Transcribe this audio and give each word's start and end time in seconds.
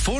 before 0.00 0.19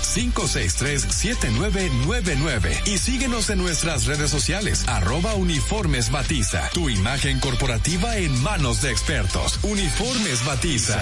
809-563-7999 0.00 2.86
y 2.86 2.98
síguenos 2.98 3.50
en 3.50 3.58
nuestras 3.58 4.06
redes 4.06 4.30
sociales 4.30 4.84
arroba 4.88 5.34
uniformes 5.34 6.10
batiza. 6.10 6.70
Tu 6.72 6.88
imagen 6.90 7.38
corporativa 7.40 8.16
en 8.16 8.40
manos 8.42 8.80
de 8.82 8.90
expertos. 8.90 9.58
Uniformes 9.62 10.44
batiza. 10.44 11.00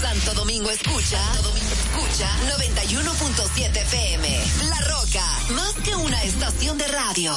Santo 0.00 0.34
Domingo 0.34 0.70
escucha. 0.70 1.20
Domingo 1.42 1.72
escucha 1.72 2.28
91.7 2.58 3.76
FM. 3.76 4.40
La 4.68 4.80
Roca, 4.80 5.24
más 5.54 5.74
que 5.84 5.94
una 5.94 6.20
estación 6.22 6.78
de 6.78 6.88
radio. 6.88 7.36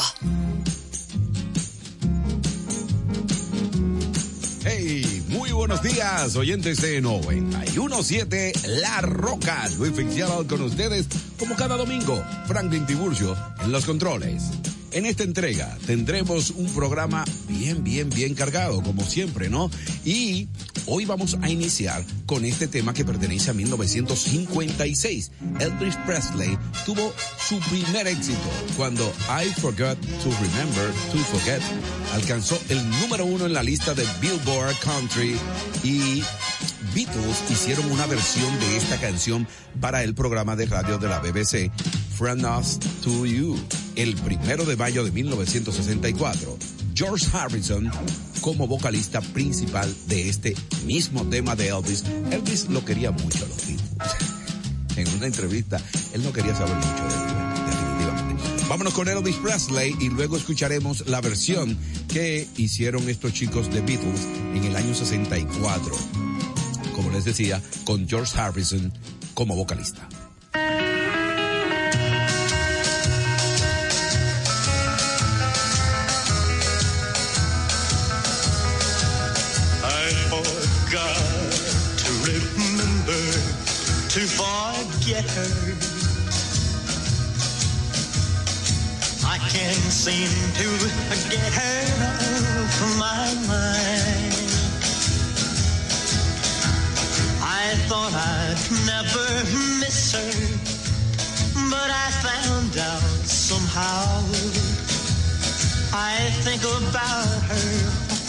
Buenos 5.67 5.81
días, 5.81 6.35
oyentes 6.35 6.81
de 6.81 6.99
917 6.99 8.51
La 8.81 8.99
Roca. 8.99 9.69
Luis 9.77 9.95
Fitzgerald 9.95 10.49
con 10.49 10.61
ustedes, 10.61 11.07
como 11.39 11.55
cada 11.55 11.77
domingo. 11.77 12.21
Franklin 12.47 12.85
Tiburcio 12.85 13.33
en 13.63 13.71
los 13.71 13.85
controles. 13.85 14.43
En 14.93 15.07
esta 15.07 15.23
entrega 15.23 15.75
tendremos 15.87 16.51
un 16.51 16.71
programa 16.71 17.25
bien, 17.49 17.83
bien, 17.83 18.11
bien 18.11 18.35
cargado, 18.35 18.83
como 18.83 19.03
siempre, 19.03 19.49
¿no? 19.49 19.71
Y 20.05 20.47
hoy 20.85 21.05
vamos 21.05 21.35
a 21.41 21.49
iniciar 21.49 22.05
con 22.27 22.45
este 22.45 22.67
tema 22.67 22.93
que 22.93 23.03
pertenece 23.03 23.49
a 23.49 23.53
1956. 23.55 25.31
Elvis 25.59 25.95
Presley 26.05 26.55
tuvo 26.85 27.11
su 27.39 27.59
primer 27.71 28.05
éxito 28.05 28.37
cuando 28.77 29.11
I 29.27 29.49
Forgot 29.59 29.99
to 29.99 30.29
Remember 30.29 30.91
to 31.11 31.17
Forget 31.17 31.61
alcanzó 32.13 32.59
el 32.69 32.87
número 33.01 33.25
uno 33.25 33.47
en 33.47 33.53
la 33.53 33.63
lista 33.63 33.95
de 33.95 34.05
Billboard 34.21 34.77
Country 34.79 35.35
y 35.83 36.21
Beatles 36.93 37.43
hicieron 37.49 37.91
una 37.91 38.05
versión 38.05 38.59
de 38.59 38.77
esta 38.77 38.99
canción 38.99 39.47
para 39.81 40.03
el 40.03 40.13
programa 40.13 40.55
de 40.55 40.67
radio 40.67 40.99
de 40.99 41.07
la 41.07 41.19
BBC, 41.19 41.71
From 42.15 42.43
Us 42.45 42.79
to 43.01 43.25
You, 43.25 43.57
el 43.95 44.15
primero 44.15 44.63
de 44.63 44.75
mayo 44.75 45.03
de 45.03 45.11
1964. 45.11 46.57
George 46.93 47.25
Harrison 47.33 47.91
como 48.41 48.67
vocalista 48.67 49.21
principal 49.21 49.91
de 50.07 50.29
este 50.29 50.55
mismo 50.85 51.23
tema 51.23 51.55
de 51.55 51.69
Elvis. 51.69 52.03
Elvis 52.29 52.69
lo 52.69 52.85
quería 52.85 53.09
mucho 53.09 53.43
a 53.43 53.47
los 53.47 53.65
Beatles. 53.65 54.97
en 54.97 55.07
una 55.17 55.25
entrevista, 55.25 55.81
él 56.13 56.21
no 56.21 56.31
quería 56.31 56.53
saber 56.53 56.75
mucho 56.75 57.03
de 57.07 57.13
él. 57.15 58.67
Vámonos 58.69 58.93
con 58.93 59.07
Elvis 59.09 59.35
Presley 59.37 59.95
y 59.99 60.09
luego 60.09 60.37
escucharemos 60.37 61.07
la 61.07 61.21
versión 61.21 61.77
que 62.07 62.47
hicieron 62.57 63.09
estos 63.09 63.33
chicos 63.33 63.73
de 63.73 63.81
Beatles 63.81 64.27
en 64.53 64.63
el 64.63 64.75
año 64.75 64.93
64 64.93 66.22
como 66.93 67.09
les 67.11 67.25
decía, 67.25 67.61
con 67.85 68.07
George 68.07 68.37
Harrison 68.37 68.93
como 69.33 69.55
vocalista. 69.55 70.07
To 84.13 84.19
forget 84.19 85.25
her. 85.25 86.03
I 89.25 89.37
can't 89.49 89.91
seem 89.91 90.29
to 90.59 90.67
get 91.31 91.51
her 91.51 92.67
from 92.77 92.99
my 92.99 93.33
mind. 93.47 93.92
Thought 97.87 98.13
I'd 98.13 98.57
never 98.85 99.27
miss 99.79 100.13
her, 100.13 100.33
but 101.69 101.89
I 101.91 102.07
found 102.27 102.77
out 102.77 103.25
somehow. 103.25 104.23
I 105.93 106.29
think 106.45 106.63
about 106.63 107.41
her 107.49 107.71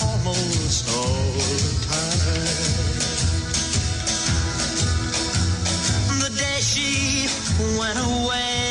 almost 0.09 0.89
all 0.97 1.33
the 1.39 1.75
time. 1.87 2.65
The 6.23 6.31
day 6.37 6.59
she 6.61 7.29
went 7.79 7.99
away, 7.99 8.63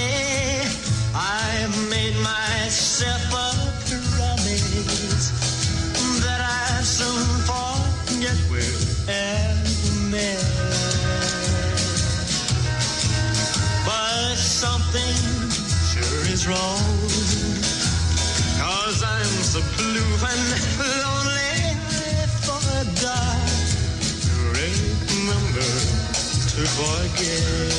yeah. 27.23 27.72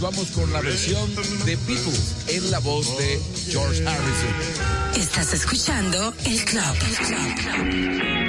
vamos 0.00 0.30
con 0.30 0.50
la 0.52 0.60
versión 0.60 1.14
de 1.44 1.56
People 1.58 1.92
en 2.28 2.50
la 2.50 2.58
voz 2.60 2.96
de 2.96 3.20
George 3.50 3.86
Harrison. 3.86 4.34
Estás 4.96 5.34
escuchando 5.34 6.14
el 6.24 6.44
club. 6.44 6.76
El 6.88 7.34
club. 7.34 8.19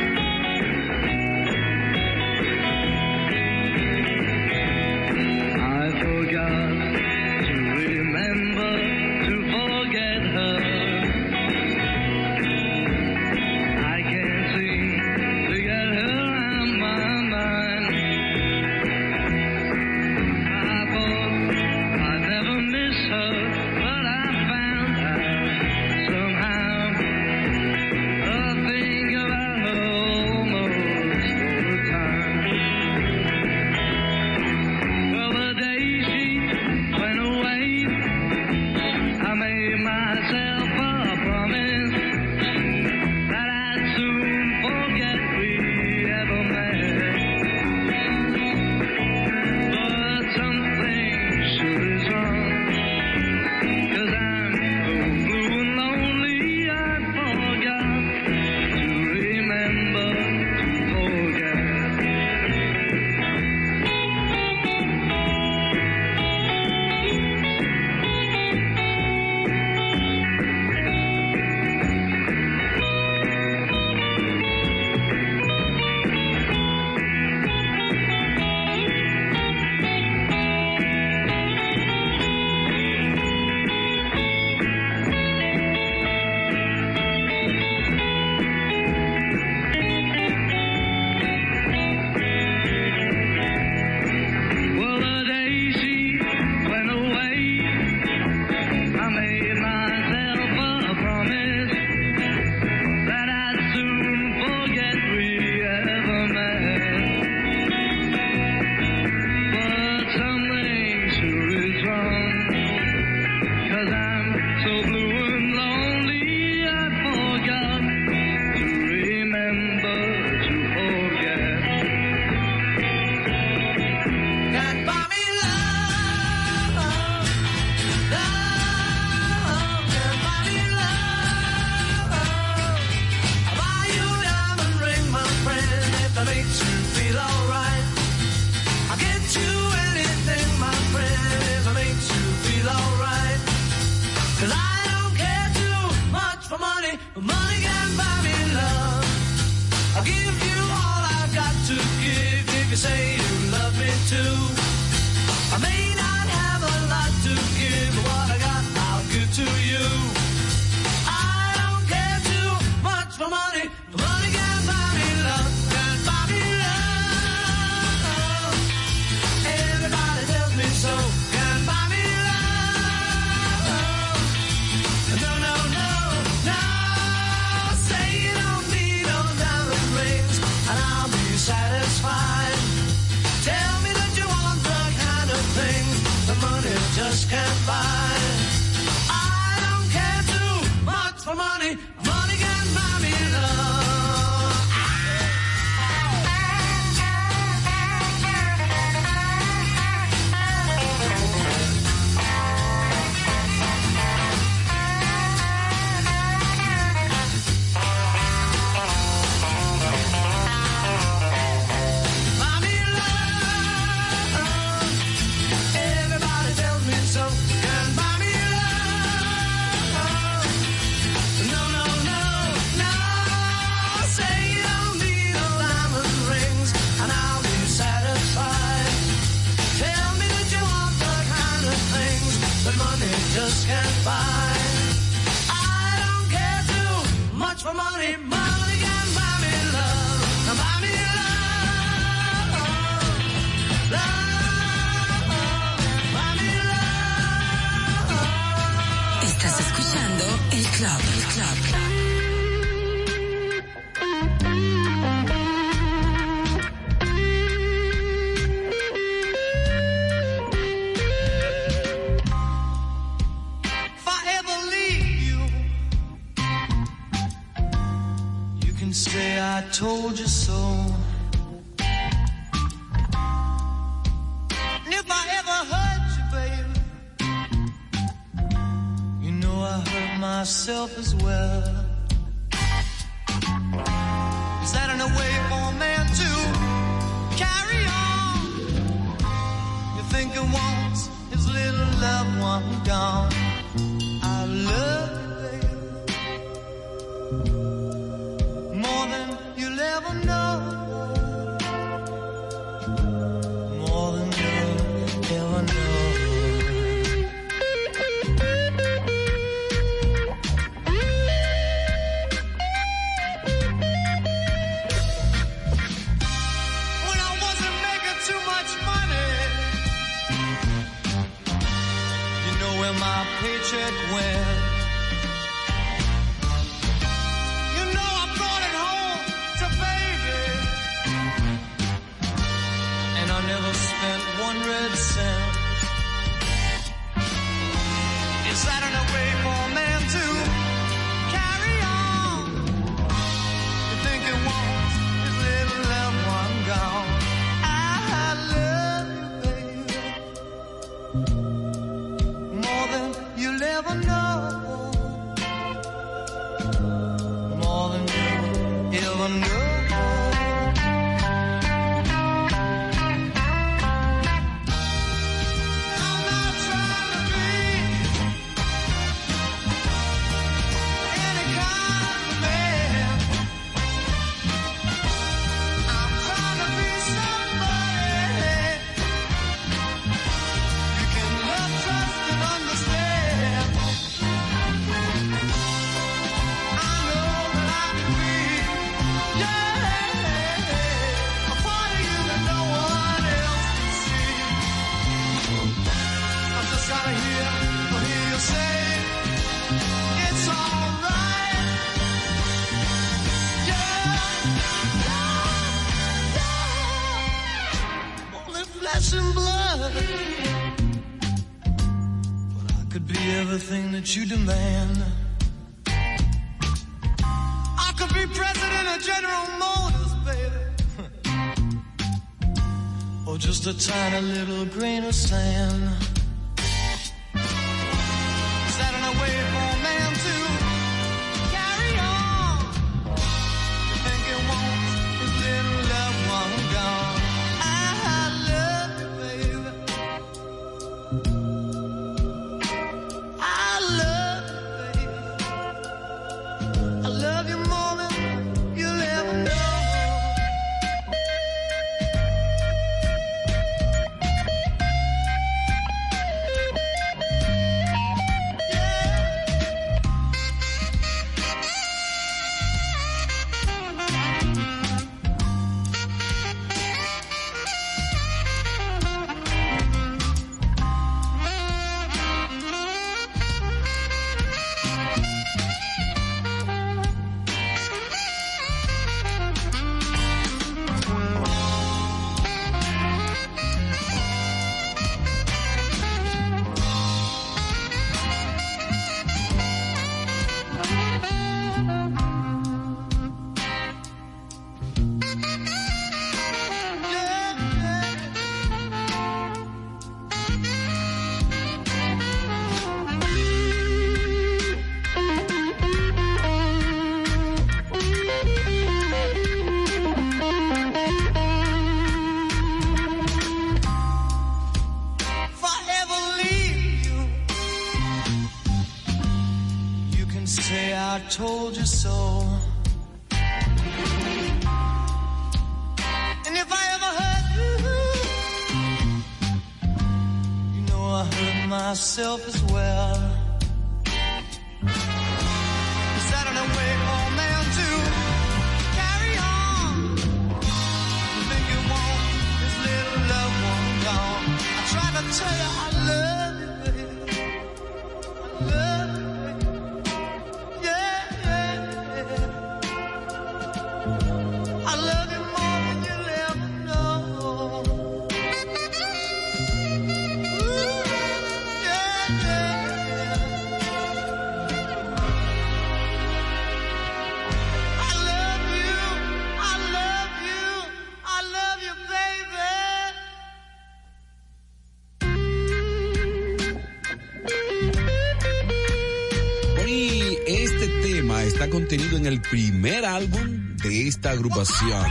primer 582.51 583.05
álbum 583.05 583.77
de 583.77 584.09
esta 584.09 584.31
agrupación, 584.31 585.05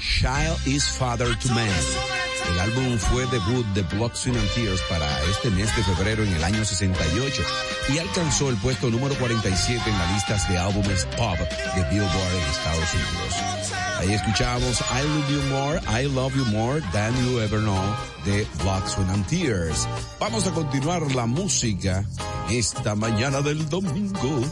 Child 0.00 0.66
is 0.66 0.84
Father 0.84 1.38
to 1.38 1.48
Man. 1.54 1.68
El 2.50 2.58
álbum 2.58 2.98
fue 2.98 3.24
debut 3.26 3.64
de 3.66 3.82
Blood, 3.82 4.10
and 4.26 4.54
Tears 4.54 4.80
para 4.90 5.06
este 5.30 5.48
mes 5.50 5.74
de 5.76 5.84
febrero 5.84 6.24
en 6.24 6.32
el 6.32 6.42
año 6.42 6.64
68 6.64 7.42
y 7.94 7.98
alcanzó 7.98 8.50
el 8.50 8.56
puesto 8.56 8.90
número 8.90 9.14
47 9.14 9.80
en 9.88 9.96
las 9.96 10.12
listas 10.12 10.48
de 10.48 10.58
álbumes 10.58 11.06
pop 11.16 11.38
de 11.38 11.82
Billboard 11.88 12.34
en 12.34 12.50
Estados 12.50 12.94
Unidos. 12.94 13.72
Ahí 14.00 14.12
escuchamos 14.14 14.80
I 14.80 15.06
Love 15.06 15.30
You 15.30 15.42
More, 15.50 15.80
I 15.86 16.12
Love 16.12 16.34
You 16.34 16.44
More 16.46 16.82
Than 16.92 17.14
You 17.24 17.38
Ever 17.38 17.60
Know 17.60 17.96
de 18.24 18.44
Blood, 18.60 19.08
and 19.08 19.24
Tears. 19.28 19.88
Vamos 20.18 20.48
a 20.48 20.50
continuar 20.50 21.14
la 21.14 21.26
música 21.26 22.04
esta 22.50 22.96
mañana 22.96 23.40
del 23.40 23.68
domingo 23.68 24.42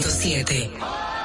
107.7. 0.00 1.16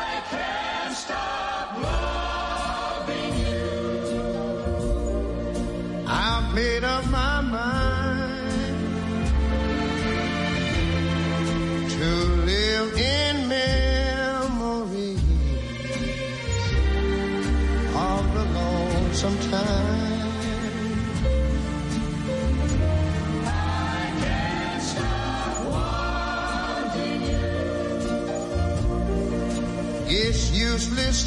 Made 6.54 6.84
up 6.84 7.06
my 7.10 7.40
mind. 7.40 7.91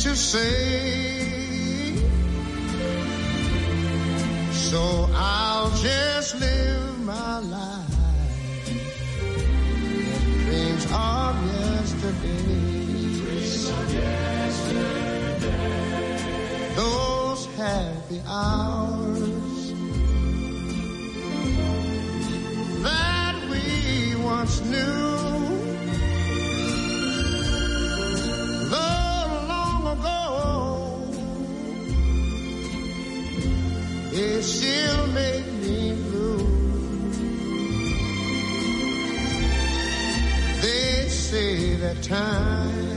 to 0.04 0.14
say. 0.14 1.96
So 4.52 5.08
I'll 5.14 5.70
just 5.78 6.38
live 6.38 7.00
my 7.00 7.38
life. 7.38 8.68
Dreams 10.44 10.84
of 10.92 11.34
yesterday. 11.56 12.42
Dreams 13.16 13.70
of 13.70 13.94
yesterday. 13.94 15.54
Those 16.76 17.46
happy 17.56 18.20
hours 18.28 19.72
that 22.82 23.36
we 23.50 24.16
once 24.22 24.60
knew. 24.66 25.13
That 41.84 42.02
time 42.02 42.93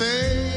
say, 0.00 0.49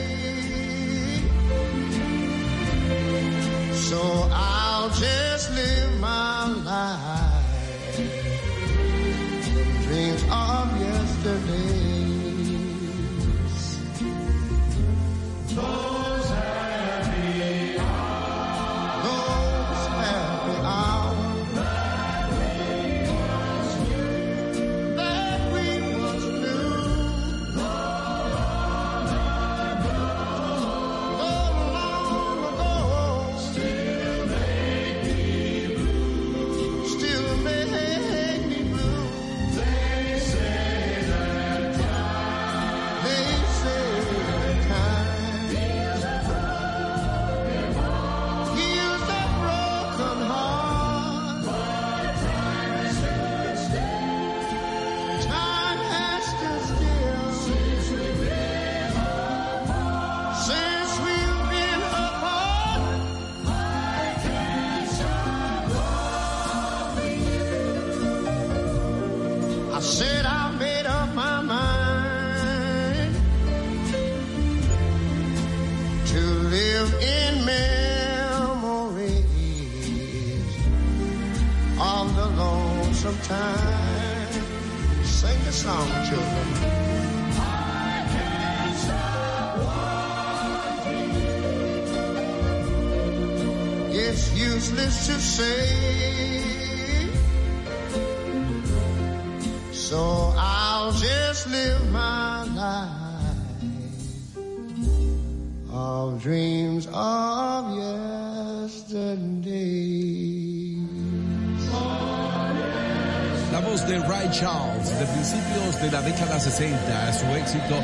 voz 113.63 113.85
de 113.87 113.99
Ray 113.99 114.29
Charles 114.31 114.89
de 114.99 115.05
principios 115.05 115.81
de 115.81 115.91
la 115.91 116.01
década 116.01 116.39
60, 116.39 117.13
su 117.13 117.25
éxito 117.35 117.75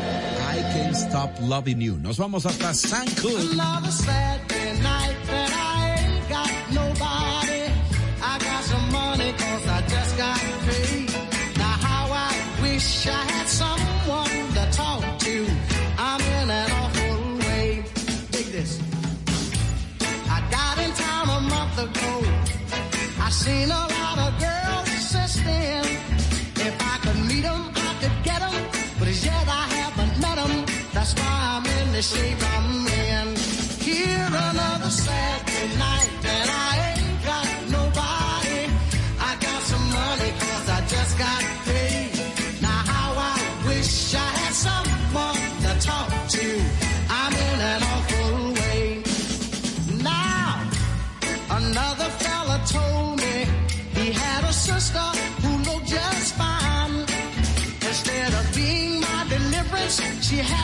I 0.51 0.61
Can't 0.73 0.95
Stop 0.95 1.31
Loving 1.41 1.79
You. 1.79 1.97
Nos 1.97 2.17
vamos 2.17 2.45
hasta 2.45 2.73
San. 2.73 3.05
I 23.21 23.31
seen 23.31 23.71
a 23.71 23.88
yet 29.11 29.47
I 29.47 29.65
haven't 29.79 30.19
met 30.21 30.37
'em. 30.37 30.65
That's 30.93 31.13
why 31.19 31.35
I'm 31.53 31.65
in 31.79 31.91
the 31.91 32.01
shape 32.01 32.41
I'm 32.55 32.87
in. 32.87 33.27
Here 33.87 34.29
another 34.49 34.91
Saturday 34.91 35.69
night 35.77 36.08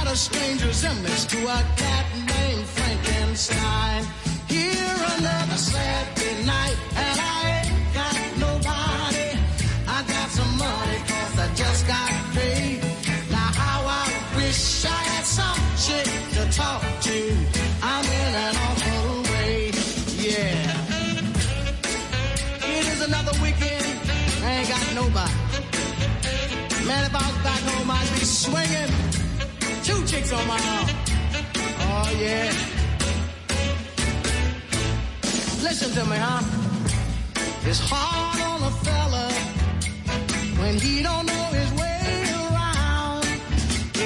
had 0.05 0.13
a 0.13 0.17
strange 0.17 0.63
resemblance 0.63 1.25
to 1.25 1.37
a 1.45 1.63
cat 1.77 2.05
named 2.15 2.65
Frankenstein. 2.65 4.03
Here 4.47 4.95
another 5.17 5.57
Saturday 5.57 6.45
night, 6.45 6.77
and 6.95 7.19
I 7.19 7.61
ain't 7.61 7.93
got 7.93 8.17
nobody. 8.37 9.29
I 9.87 10.03
got 10.07 10.29
some 10.29 10.57
money 10.57 10.97
cause 11.09 11.39
I 11.39 11.47
just 11.55 11.87
got 11.87 12.11
paid. 12.33 12.81
Now 13.31 13.49
how 13.61 13.81
I 13.85 14.05
wish 14.35 14.85
I 14.85 14.99
had 15.11 15.25
some 15.25 15.61
chick 15.85 16.09
to 16.35 16.43
talk 16.51 16.81
to. 17.07 17.17
I'm 17.81 18.05
in 18.05 18.31
an 18.45 18.55
awful 18.67 19.23
way, 19.31 19.71
yeah. 20.21 20.71
It 22.77 22.85
is 22.93 23.01
another 23.01 23.33
weekend. 23.41 23.99
I 24.43 24.49
ain't 24.59 24.69
got 24.69 24.85
nobody. 25.01 25.33
Man, 26.85 27.03
if 27.05 27.15
I 27.15 27.23
was 27.27 27.37
back 27.43 27.61
home, 27.69 27.89
I'd 27.89 28.09
be 28.13 28.25
swinging. 28.25 28.94
On. 30.35 30.41
Oh, 31.87 32.09
yeah. 32.19 32.51
Listen 35.63 35.89
to 35.97 36.03
me, 36.11 36.17
huh? 36.17 36.41
It's 37.69 37.79
hard 37.79 38.39
on 38.51 38.61
a 38.63 38.73
fella 38.85 39.25
when 40.59 40.77
he 40.77 41.01
don't 41.01 41.25
know 41.25 41.45
his 41.59 41.71
way 41.81 42.23
around. 42.43 43.25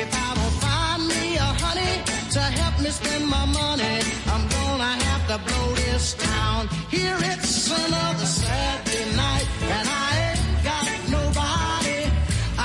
If 0.01 0.09
I 0.25 0.29
don't 0.37 0.55
find 0.65 1.01
me 1.07 1.37
a 1.37 1.49
honey 1.63 1.95
to 2.35 2.39
help 2.39 2.75
me 2.83 2.89
spend 2.91 3.25
my 3.27 3.45
money, 3.45 3.95
I'm 4.33 4.47
gonna 4.57 4.93
have 5.07 5.23
to 5.31 5.37
blow 5.47 5.67
this 5.75 6.13
town. 6.13 6.69
Here 6.91 7.17
it's 7.19 7.71
another 7.71 8.25
Saturday 8.25 9.15
night, 9.15 9.45
and 9.75 9.85
I 9.89 10.09
ain't 10.29 10.63
got 10.69 10.85
nobody. 11.17 12.01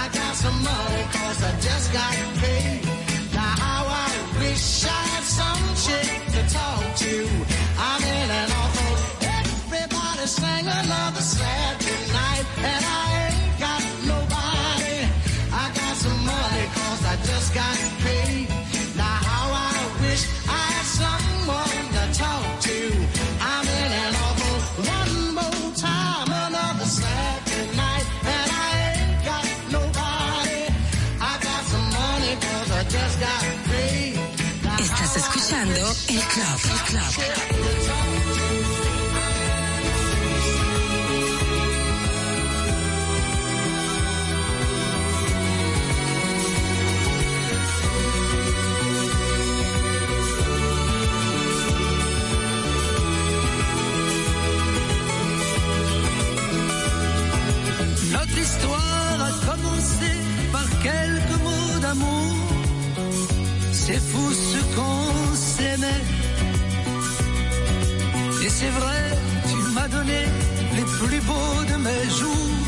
I 0.03 0.05
got 0.13 0.33
some 0.37 0.59
money 0.63 1.03
cause 1.17 1.43
I 1.43 1.51
just 1.61 1.93
got 1.95 2.34
les 70.77 70.87
plus 70.99 71.21
beaux 71.29 71.65
de 71.73 71.77
mes 71.87 72.05
jours. 72.19 72.65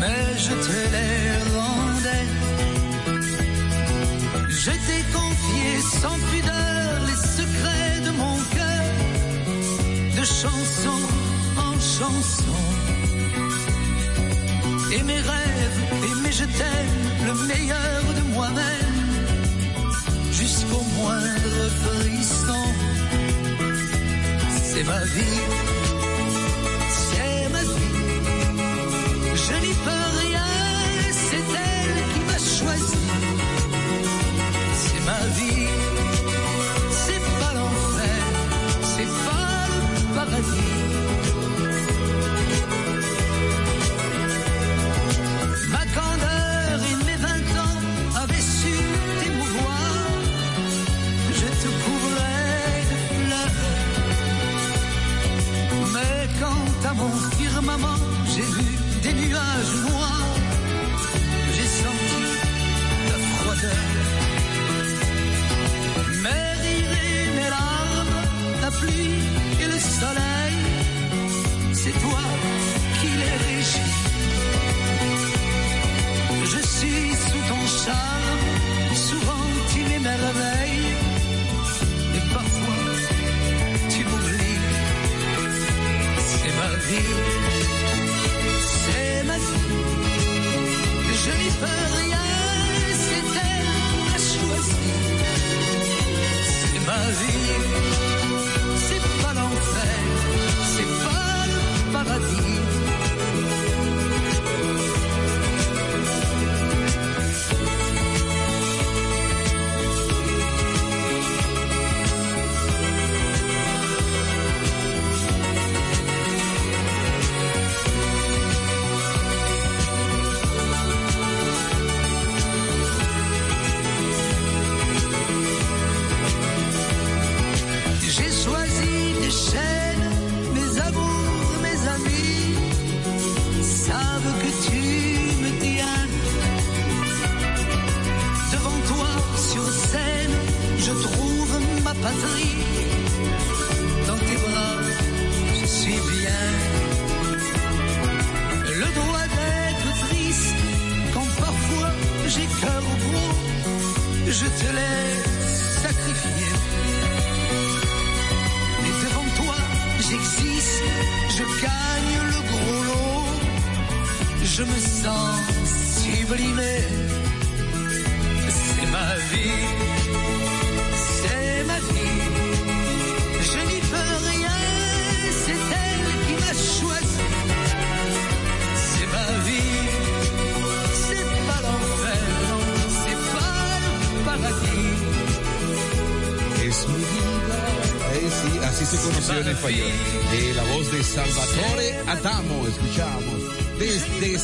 Mais 0.00 0.24
je 0.44 0.54
te 0.66 0.76
les 0.94 1.22
rendais. 1.56 2.26
Je 4.64 4.72
t'ai 4.86 5.02
confié 5.18 5.70
sans 6.02 6.18
pudeur 6.30 6.90
les 7.08 7.20
secrets 7.38 8.00
de 8.06 8.10
mon 8.22 8.36
cœur, 8.56 8.86
de 10.18 10.24
chanson 10.24 10.98
en 11.66 11.72
chanson. 11.96 12.60
Et 14.92 15.02
mes 15.02 15.22
rêves, 15.32 15.80
et 16.06 16.14
mes 16.22 16.32
je 16.32 16.44
t'aime, 16.58 17.00
le 17.28 17.34
meilleur 17.46 18.02
de 18.18 18.22
moi-même, 18.34 18.98
jusqu'au 20.32 20.82
moindre 20.96 21.60
frisson. 21.82 22.64
C'est 24.62 24.84
ma 24.84 25.00
vie 25.04 25.99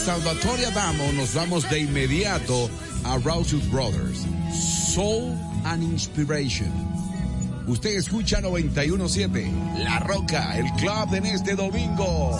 Salvatore 0.06 0.64
Adamo 0.66 1.10
nos 1.14 1.34
vamos 1.34 1.68
de 1.68 1.80
inmediato 1.80 2.70
a 3.02 3.18
Rousey 3.18 3.58
Brothers. 3.72 4.24
Soul 4.94 5.36
and 5.64 5.82
Inspiration. 5.82 6.70
Usted 7.66 7.96
escucha 7.96 8.40
917, 8.40 9.50
La 9.82 9.98
Roca, 9.98 10.56
el 10.56 10.70
club 10.76 11.12
en 11.12 11.26
este 11.26 11.56
domingo. 11.56 12.38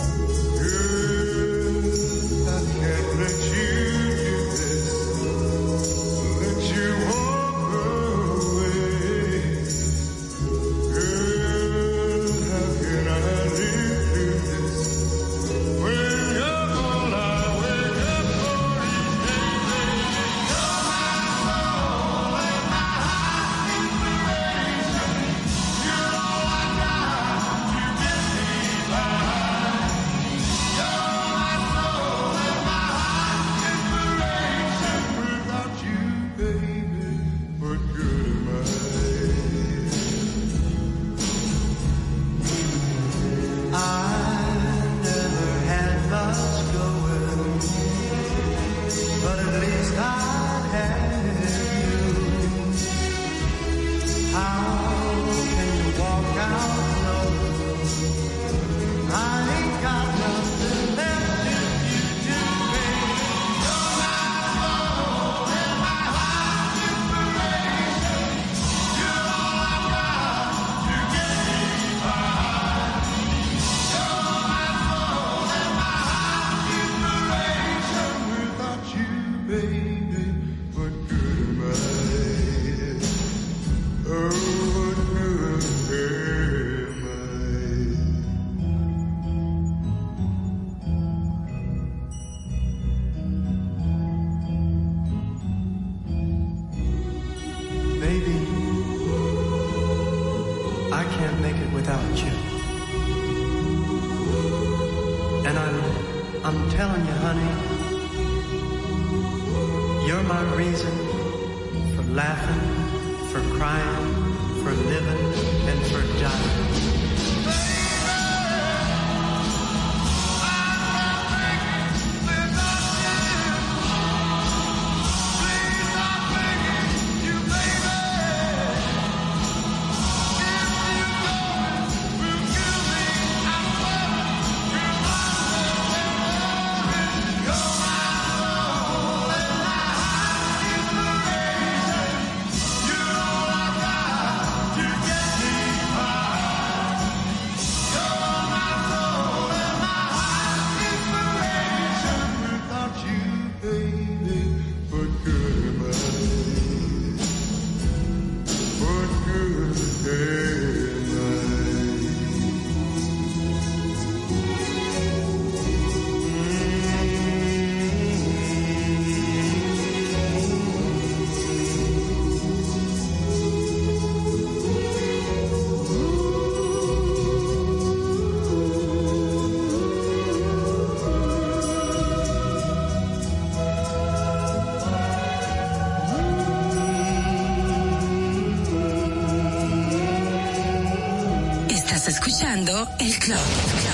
El 192.98 193.18
club. 193.20 193.85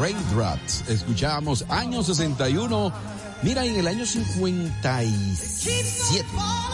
Raindrops. 0.00 0.88
Escuchábamos 0.88 1.66
año 1.68 2.02
61. 2.02 2.92
Mira, 3.42 3.66
en 3.66 3.76
el 3.76 3.86
año 3.86 4.06
57, 4.06 6.26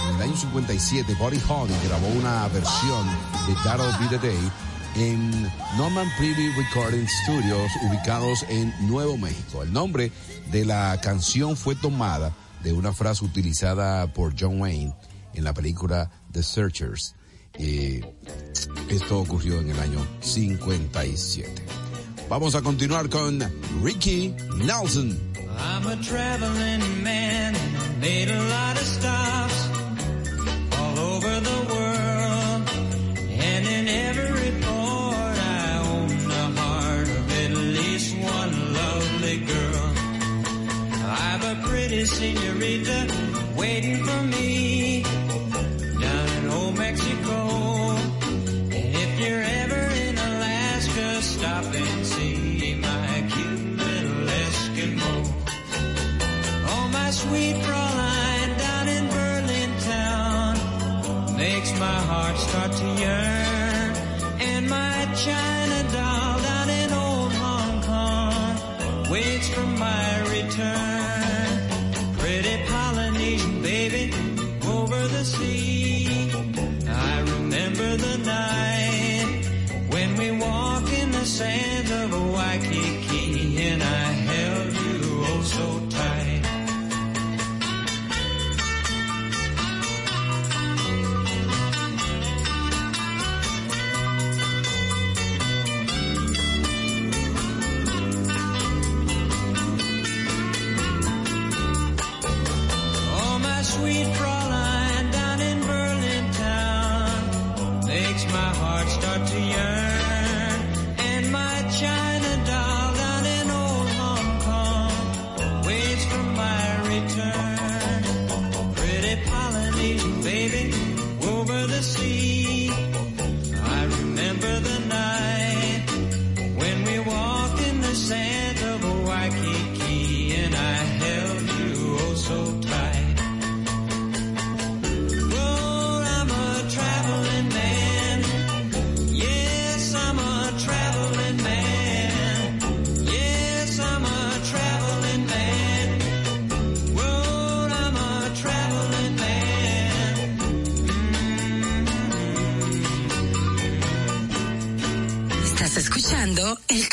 en 0.09 0.17
el 0.17 0.23
año 0.23 0.37
57, 0.37 1.15
Buddy 1.15 1.41
Holly 1.49 1.75
grabó 1.87 2.09
una 2.09 2.49
versión 2.49 3.07
de 3.47 3.55
That'll 3.65 3.93
Be 3.99 4.17
the 4.17 4.27
Day 4.27 4.51
en 4.97 5.43
Norman 5.77 6.09
Pretty 6.19 6.49
Recording 6.53 7.07
Studios 7.25 7.71
ubicados 7.89 8.45
en 8.49 8.73
Nuevo 8.89 9.17
México. 9.17 9.63
El 9.63 9.73
nombre 9.73 10.13
de 10.51 10.65
la 10.65 10.99
canción 11.03 11.57
fue 11.57 11.75
tomada 11.75 12.33
de 12.63 12.73
una 12.73 12.93
frase 12.93 13.25
utilizada 13.25 14.13
por 14.13 14.35
John 14.39 14.61
Wayne 14.61 14.95
en 15.35 15.45
la 15.45 15.53
película 15.53 16.11
The 16.33 16.43
Searchers. 16.43 17.15
Eh, 17.55 18.01
esto 18.89 19.21
ocurrió 19.21 19.61
en 19.61 19.71
el 19.71 19.81
año 19.81 20.07
57. 20.21 21.76
Vamos 22.29 22.57
a 22.57 22.63
continuar 22.63 23.09
con 23.09 23.39
Ricky 23.83 24.35
Nelson. 24.57 25.17
I'm 25.59 25.87
a 25.87 25.97
traveling 26.03 27.03
man, 27.03 27.55
made 28.01 28.29
a 28.29 28.43
lot 28.43 28.77
of 28.77 28.83
stops 28.83 29.69
all 30.77 30.99
over 30.99 31.41
the 31.41 31.59
world. 31.71 32.69
And 33.31 33.67
in 33.67 33.89
every 33.89 34.51
port 34.61 35.39
I 35.39 35.83
own 35.87 36.09
the 36.09 36.61
heart 36.61 37.09
of 37.09 37.45
at 37.45 37.51
least 37.57 38.17
one 38.19 38.75
lovely 38.75 39.39
girl. 39.39 39.93
I've 41.07 41.45
a 41.45 41.69
pretty 41.69 42.05
senorita 42.07 43.07
waiting 43.57 44.03
for 44.05 44.23
me 44.25 45.06
sweet 57.29 57.57
Fraulein 57.65 58.59
down 58.59 58.89
in 58.89 59.05
Berlin 59.09 59.71
town 59.81 60.55
makes 61.37 61.73
my 61.79 61.99
heart 62.11 62.37
start 62.39 62.73
to 62.73 62.87
yearn. 63.03 63.36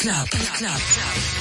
Club. 0.04 0.30
Club. 0.32 0.82
Club. 0.82 1.33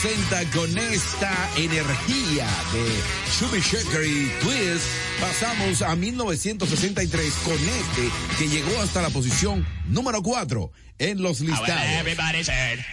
presenta 0.00 0.44
con 0.56 0.78
esta 0.78 1.50
energía 1.56 2.46
de 2.72 2.84
Shubby 3.30 3.58
y 3.58 4.30
Twist. 4.42 4.86
Pasamos 5.20 5.82
a 5.82 5.94
1963 5.94 7.34
con 7.44 7.54
este 7.54 8.10
que 8.38 8.48
llegó 8.48 8.80
hasta 8.80 9.02
la 9.02 9.10
posición 9.10 9.66
número 9.88 10.22
4 10.22 10.72
en 10.98 11.22
los 11.22 11.40
listados. 11.40 11.68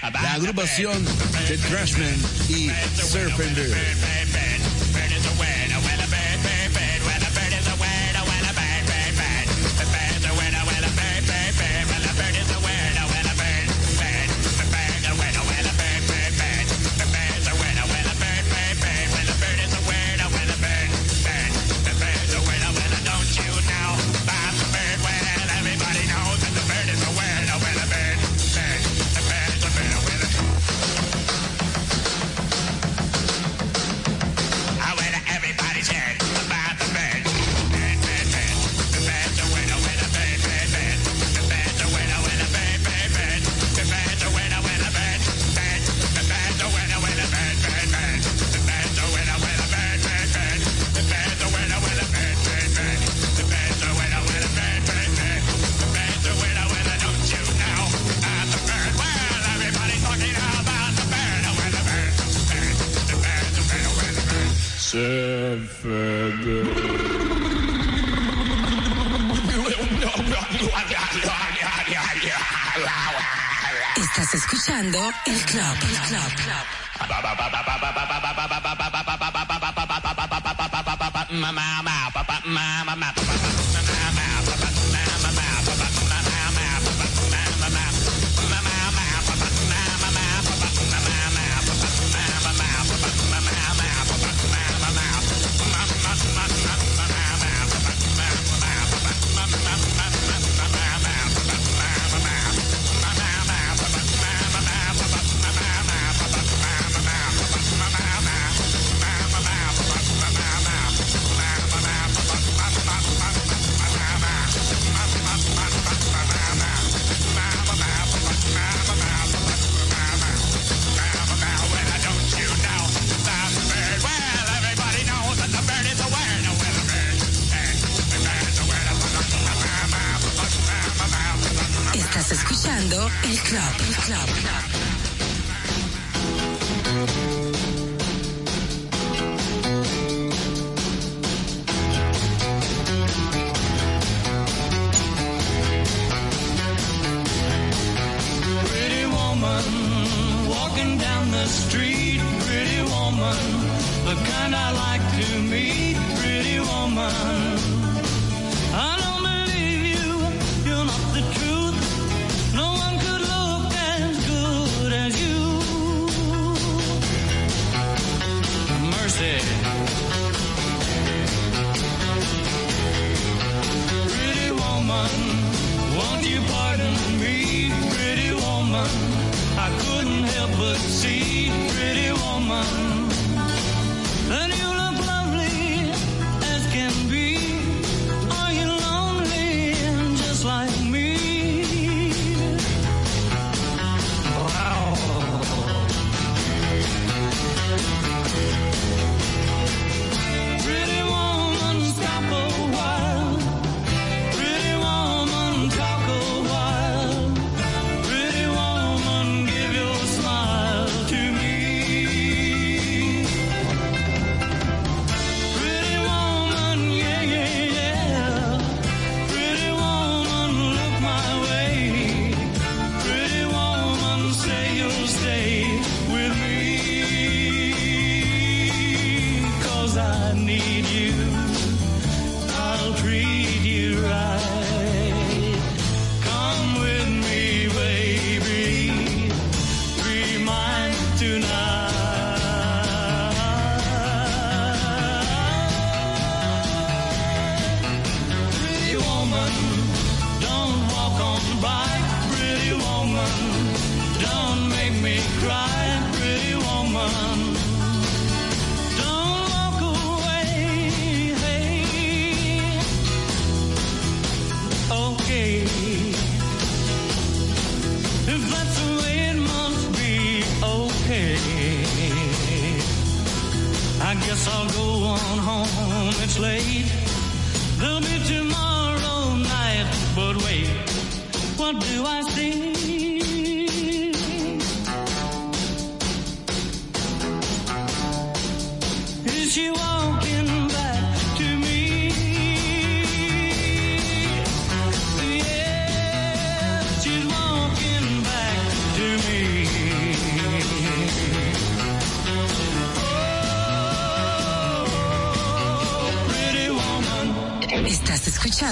La 0.01 0.34
agrupación 0.34 1.05
The 1.47 1.58
Trashman 1.58 2.16
y 2.49 2.70
Surfender. 3.01 3.72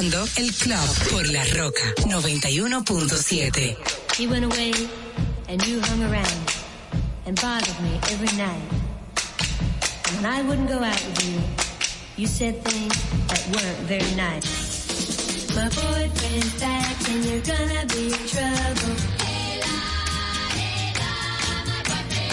escuchando 0.05 0.27
El 0.37 0.53
Club 0.53 1.09
por 1.11 1.27
La 1.29 1.43
Roca 1.55 1.81
91.7. 2.07 3.77
He 4.17 4.27
went 4.27 4.45
away 4.45 4.73
and 5.49 5.65
you 5.65 5.81
hung 5.81 6.03
around 6.03 6.51
and 7.25 7.39
bothered 7.41 7.79
me 7.81 7.99
every 8.11 8.37
night. 8.37 8.61
And 10.07 10.17
when 10.17 10.25
I 10.25 10.41
wouldn't 10.43 10.69
go 10.69 10.77
out 10.83 11.03
with 11.05 11.27
you, 11.27 11.41
you 12.17 12.27
said 12.27 12.63
things 12.63 12.93
that 13.27 13.47
weren't 13.49 13.79
very 13.87 14.15
nice. 14.15 15.55
My 15.55 15.69
boyfriend's 15.69 16.59
back 16.59 17.09
and 17.09 17.25
you're 17.25 17.41
gonna 17.41 17.85
be 17.87 18.07
in 18.07 18.27
trouble. 18.27 18.95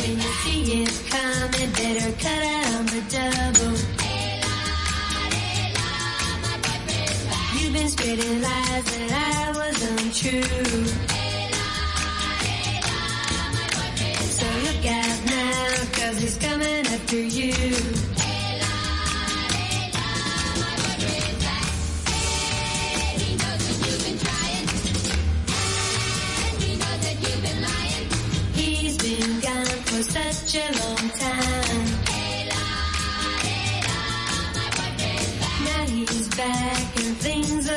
When 0.03 0.16
you 0.16 0.33
see 0.43 0.62
him 0.75 0.89
coming, 1.09 1.70
better 1.73 2.12
cut 2.18 2.43
out 2.43 2.75
on 2.75 2.87
the 2.87 3.03
double. 3.09 3.82
creating 8.15 8.43
lies 8.43 8.85
that 8.85 9.13
I 9.13 9.51
was 9.57 9.83
untrue. 9.91 10.43
So 14.37 14.47
look 14.65 14.87
out 14.87 15.23
he's 16.19 16.37
coming 16.37 16.87
after 16.87 17.17
you. 17.17 18.12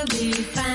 be 0.08 0.32
fine. 0.34 0.75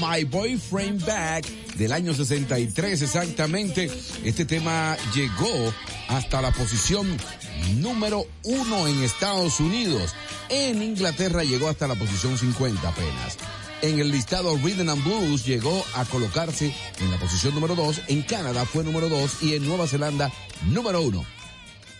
My 0.00 0.24
Boyfriend 0.24 1.04
Back 1.04 1.46
del 1.76 1.92
año 1.92 2.14
63 2.14 3.02
exactamente. 3.02 3.90
Este 4.24 4.44
tema 4.44 4.96
llegó 5.14 5.72
hasta 6.08 6.40
la 6.40 6.50
posición 6.52 7.06
número 7.76 8.24
uno 8.44 8.88
en 8.88 9.02
Estados 9.02 9.60
Unidos. 9.60 10.14
En 10.48 10.82
Inglaterra 10.82 11.44
llegó 11.44 11.68
hasta 11.68 11.86
la 11.86 11.94
posición 11.96 12.38
50 12.38 12.88
apenas. 12.88 13.36
En 13.82 13.98
el 13.98 14.10
listado 14.10 14.56
Rhythm 14.56 14.88
and 14.88 15.04
Blues 15.04 15.44
llegó 15.44 15.84
a 15.94 16.04
colocarse 16.06 16.74
en 17.00 17.10
la 17.10 17.18
posición 17.18 17.54
número 17.54 17.74
2, 17.76 18.02
en 18.08 18.22
Canadá 18.22 18.64
fue 18.64 18.82
número 18.84 19.08
2 19.08 19.42
y 19.42 19.54
en 19.54 19.66
Nueva 19.66 19.86
Zelanda 19.86 20.32
número 20.66 21.00
uno 21.00 21.24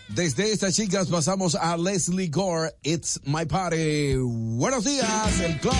Desde 0.09 0.51
estas 0.51 0.75
chicas 0.75 1.07
pasamos 1.07 1.55
a 1.55 1.77
Leslie 1.77 2.27
Gore, 2.29 2.73
It's 2.83 3.21
My 3.23 3.45
Party. 3.45 4.15
Buenos 4.17 4.83
días, 4.83 5.39
el 5.39 5.59
club. 5.59 5.73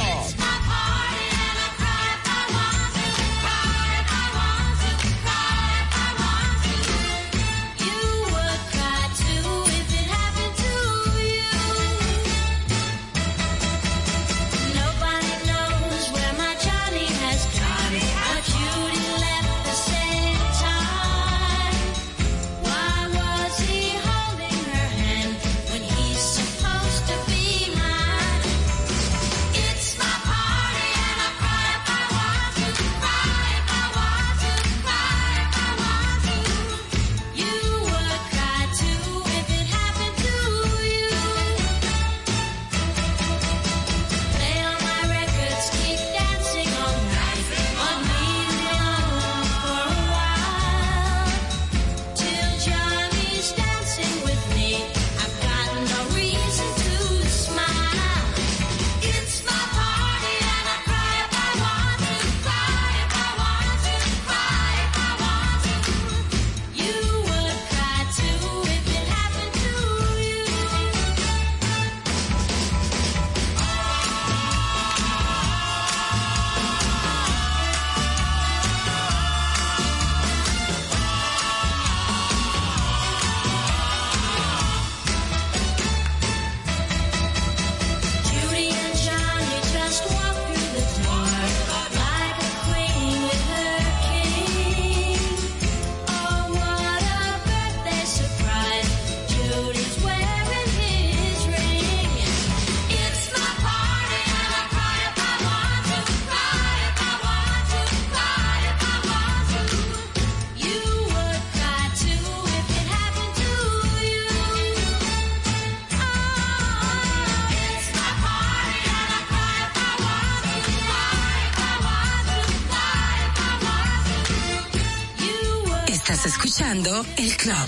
el 126.72 126.84
club. 126.84 127.06
El 127.18 127.36
club. 127.36 127.68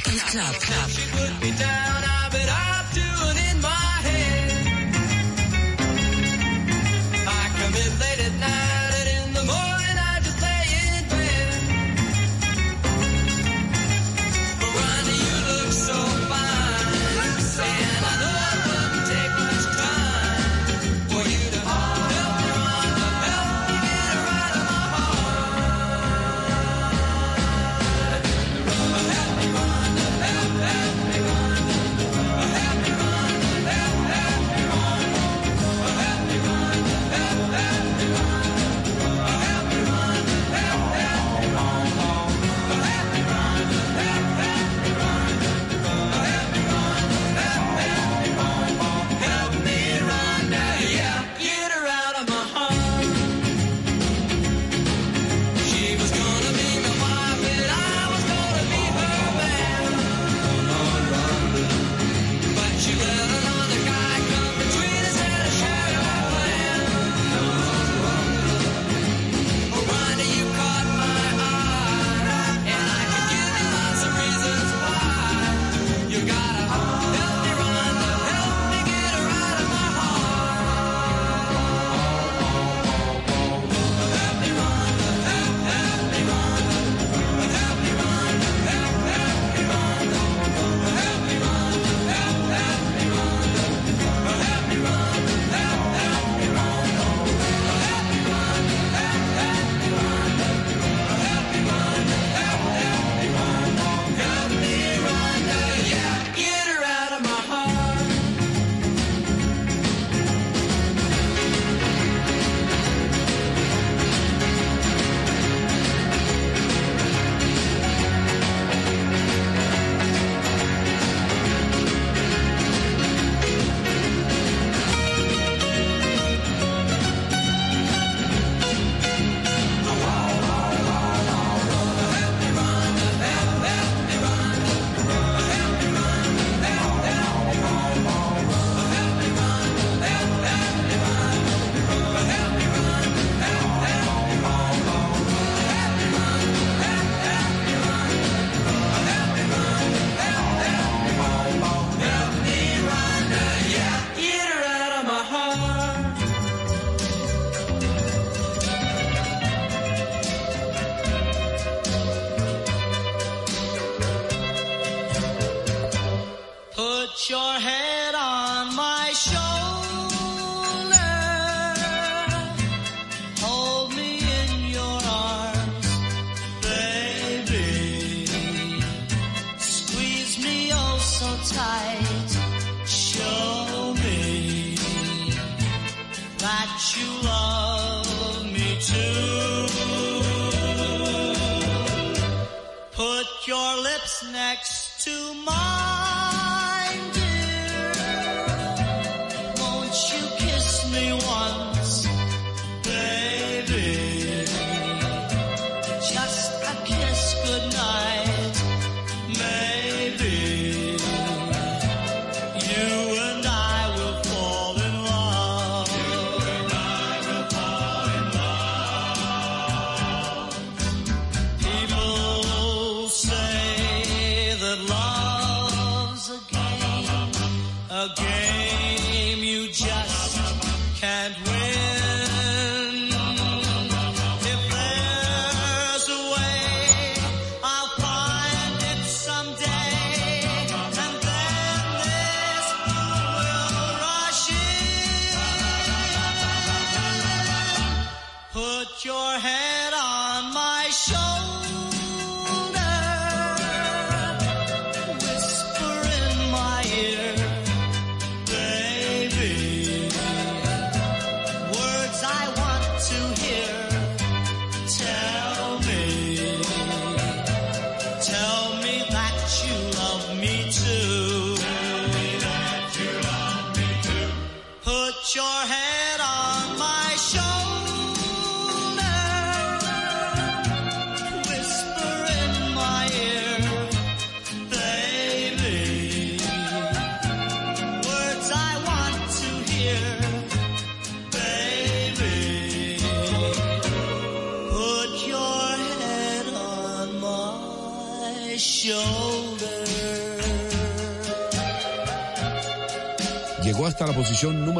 club. 0.59 0.91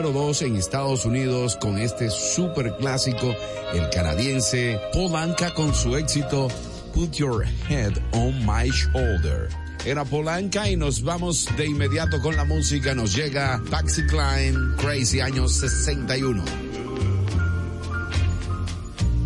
número 0.02 0.20
2 0.20 0.42
en 0.44 0.56
Estados 0.56 1.06
Unidos 1.06 1.58
con 1.58 1.78
este 1.78 2.10
super 2.10 2.76
clásico, 2.78 3.36
el 3.72 3.88
canadiense 3.92 4.80
Polanca 4.92 5.54
con 5.54 5.76
su 5.76 5.96
éxito 5.96 6.48
Put 6.92 7.12
Your 7.18 7.46
Head 7.70 7.94
on 8.14 8.44
My 8.44 8.68
Shoulder. 8.72 9.48
Era 9.86 10.04
Polanca 10.04 10.68
y 10.68 10.76
nos 10.76 11.04
vamos 11.04 11.48
de 11.56 11.68
inmediato 11.68 12.20
con 12.20 12.36
la 12.36 12.46
música. 12.46 12.96
Nos 12.96 13.16
llega 13.16 13.62
Taxi 13.70 14.04
Klein, 14.08 14.76
Crazy 14.78 15.20
año 15.20 15.48
61. 15.48 16.44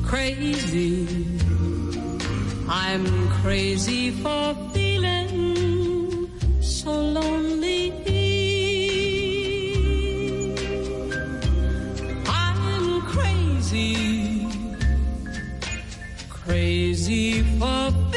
Crazy. 0.10 1.08
I'm 2.68 3.30
crazy 3.42 4.12
for 4.12 4.54
feeling 4.74 6.30
so 6.60 6.92
lonely. 6.92 7.65
Oh. 17.62 18.15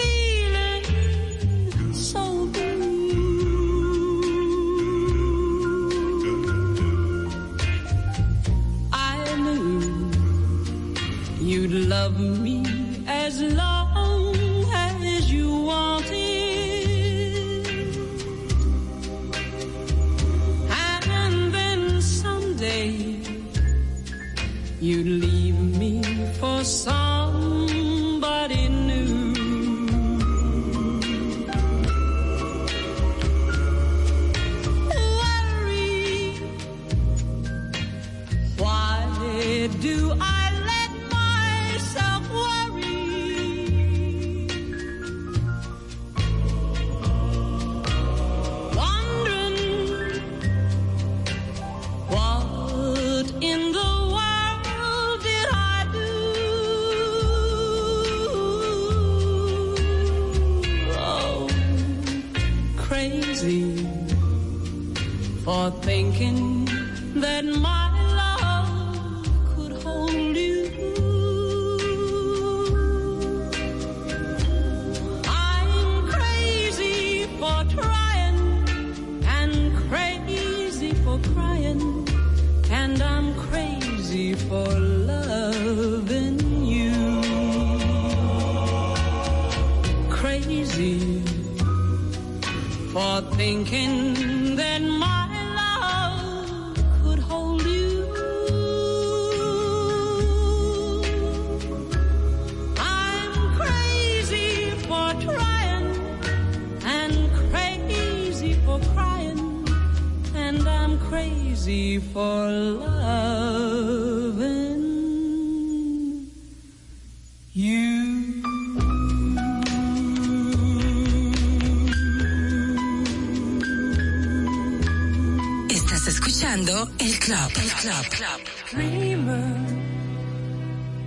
Escuchando 126.69 126.91
El 126.99 127.19
Club. 127.19 127.51
El 127.57 127.71
Club. 127.73 128.41
dreamer. 128.71 129.57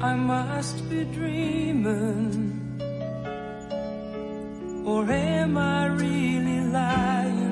I 0.01 0.16
must 0.16 0.89
be 0.89 1.03
dreaming. 1.05 2.57
Or 4.86 5.09
am 5.09 5.57
I 5.57 5.86
really 5.88 6.62
lying 6.62 7.51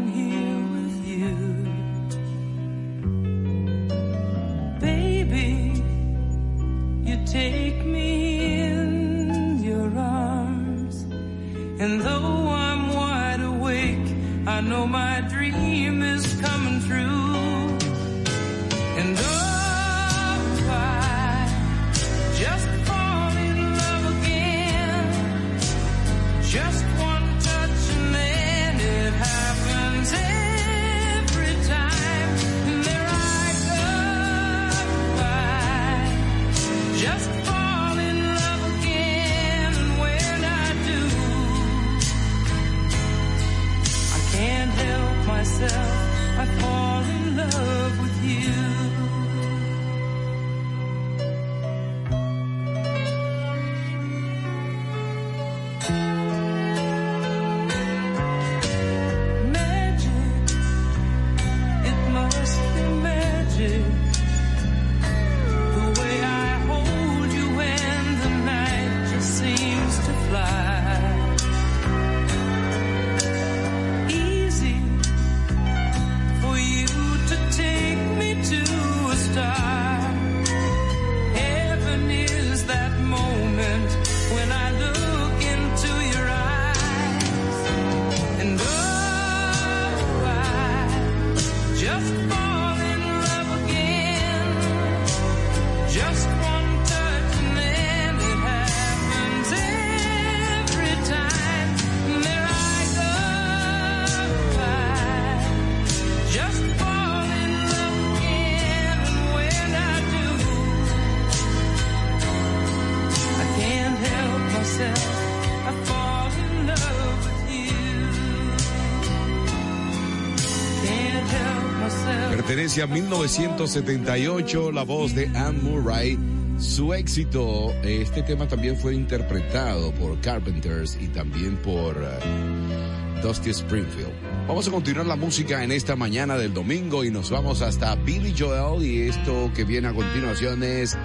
myself. 122.79 122.79
Pertenece 122.79 122.81
a 122.81 122.87
1978, 122.87 124.71
la 124.71 124.83
voz 124.83 125.15
de 125.15 125.27
Anne 125.35 125.59
Murray. 125.61 126.17
Su 126.57 126.93
éxito, 126.93 127.73
este 127.83 128.21
tema 128.23 128.47
también 128.47 128.75
fue 128.77 128.93
interpretado 128.93 129.91
por 129.93 130.19
Carpenters 130.19 130.97
y 130.99 131.07
también 131.07 131.55
por 131.57 131.95
eh, 131.97 133.21
Dusty 133.21 133.51
Springfield. 133.51 134.11
Vamos 134.47 134.67
a 134.67 134.71
continuar 134.71 135.05
la 135.07 135.15
música 135.15 135.63
en 135.63 135.71
esta 135.71 135.95
mañana 135.95 136.37
del 136.37 136.53
domingo 136.53 137.03
y 137.03 137.11
nos 137.11 137.29
vamos 137.29 137.61
hasta 137.61 137.95
Billy 137.95 138.35
Joel 138.37 138.83
y 138.83 139.07
esto 139.07 139.51
que 139.55 139.63
viene 139.63 139.87
a 139.87 139.93
continuación 139.93 140.63
es 140.63 140.97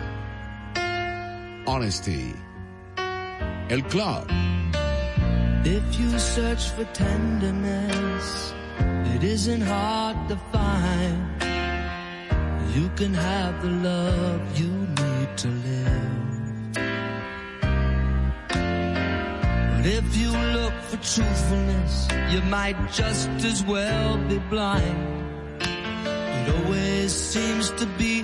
Honesty. 1.66 2.34
El 3.68 3.82
Club. 3.84 4.26
If 5.64 5.98
you 5.98 6.18
search 6.18 6.70
for 6.70 6.84
tenderness, 6.92 8.52
it 9.14 9.22
isn't 9.22 9.62
hard 9.62 10.28
to. 10.28 10.53
You 12.74 12.90
can 12.96 13.14
have 13.14 13.62
the 13.62 13.70
love 13.70 14.58
you 14.58 14.66
need 14.66 15.36
to 15.36 15.48
live. 15.48 16.24
But 19.76 19.86
if 19.86 20.16
you 20.16 20.30
look 20.32 20.72
for 20.88 20.96
truthfulness, 20.96 22.08
you 22.32 22.40
might 22.50 22.74
just 22.90 23.28
as 23.44 23.62
well 23.62 24.18
be 24.26 24.38
blind. 24.50 25.22
It 25.60 26.48
always 26.56 27.12
seems 27.12 27.70
to 27.78 27.86
be 27.96 28.23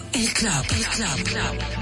Club, 0.00 0.14
el 0.14 0.32
club, 0.32 0.64
el 0.70 0.84
club. 0.86 1.18
El 1.18 1.24
club. 1.24 1.79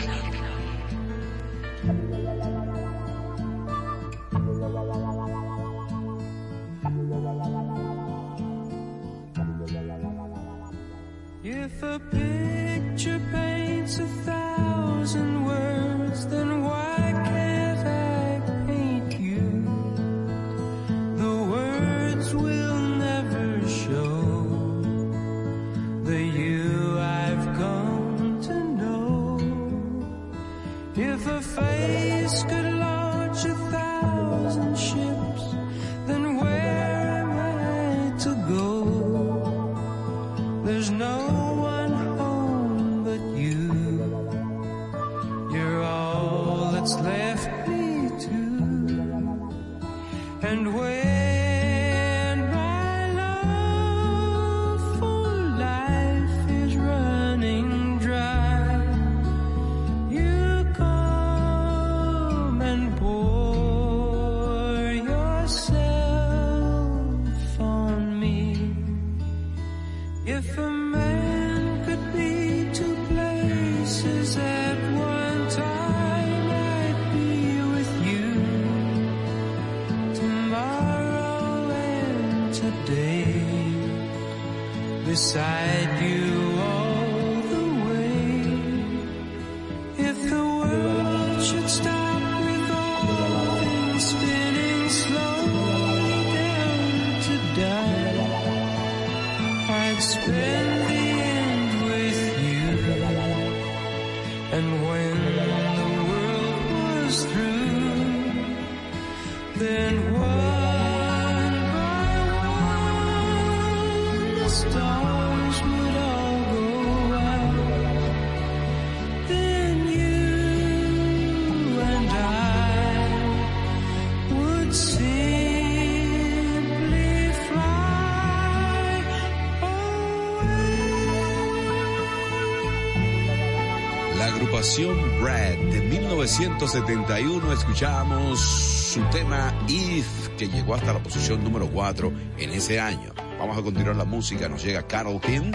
1971 136.38 137.52
escuchamos 137.52 138.38
su 138.38 139.00
tema 139.10 139.52
If, 139.66 140.28
que 140.38 140.46
llegó 140.46 140.76
hasta 140.76 140.92
la 140.92 141.02
posición 141.02 141.42
número 141.42 141.68
4 141.68 142.12
en 142.38 142.50
ese 142.50 142.78
año. 142.78 143.12
Vamos 143.40 143.58
a 143.58 143.62
continuar 143.62 143.96
la 143.96 144.04
música, 144.04 144.48
nos 144.48 144.62
llega 144.62 144.86
Carol 144.86 145.20
King, 145.20 145.50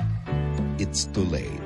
It's 0.78 1.10
Too 1.14 1.24
Late. 1.24 1.62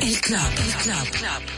El 0.00 0.20
Club. 0.20 0.40
El 0.58 0.74
Club. 0.74 1.10
Club. 1.10 1.55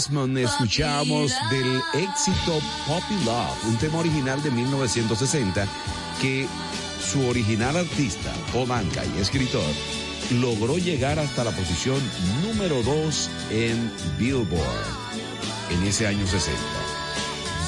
Escuchamos 0.00 1.30
del 1.50 1.82
éxito 1.92 2.58
Poppy 2.86 3.22
Love, 3.22 3.68
un 3.68 3.76
tema 3.76 3.98
original 3.98 4.42
de 4.42 4.50
1960 4.50 5.66
que 6.22 6.48
su 7.02 7.26
original 7.26 7.76
artista, 7.76 8.32
Paul 8.50 8.72
Anka, 8.72 9.04
y 9.04 9.20
escritor, 9.20 9.62
logró 10.40 10.78
llegar 10.78 11.18
hasta 11.18 11.44
la 11.44 11.50
posición 11.50 11.98
número 12.42 12.82
2 12.82 13.30
en 13.50 13.92
Billboard 14.18 14.86
en 15.70 15.86
ese 15.86 16.06
año 16.06 16.26
60. 16.26 16.58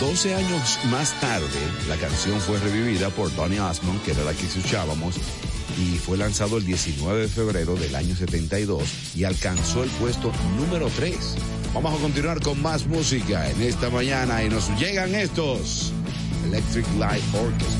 12 0.01 0.35
años 0.35 0.79
más 0.91 1.13
tarde, 1.21 1.47
la 1.87 1.97
canción 1.97 2.41
fue 2.41 2.59
revivida 2.61 3.11
por 3.11 3.35
Donny 3.37 3.59
Osmond, 3.59 4.03
que 4.05 4.13
era 4.13 4.25
la 4.25 4.33
que 4.33 4.47
escuchábamos, 4.47 5.17
y 5.79 5.99
fue 5.99 6.17
lanzado 6.17 6.57
el 6.57 6.65
19 6.65 7.21
de 7.21 7.29
febrero 7.29 7.75
del 7.75 7.95
año 7.95 8.17
72 8.17 8.83
y 9.17 9.25
alcanzó 9.25 9.85
el 9.85 9.91
puesto 9.91 10.33
número 10.57 10.89
3 10.97 11.37
Vamos 11.75 11.99
a 11.99 12.03
continuar 12.03 12.39
con 12.43 12.61
más 12.61 12.87
música 12.87 13.49
en 13.49 13.63
esta 13.63 13.89
mañana 13.89 14.45
y 14.45 14.51
nos 14.51 14.69
llegan 14.79 15.15
estos 15.15 15.91
Electric 16.45 16.85
Light 16.99 17.23
Orchestra. 17.35 17.72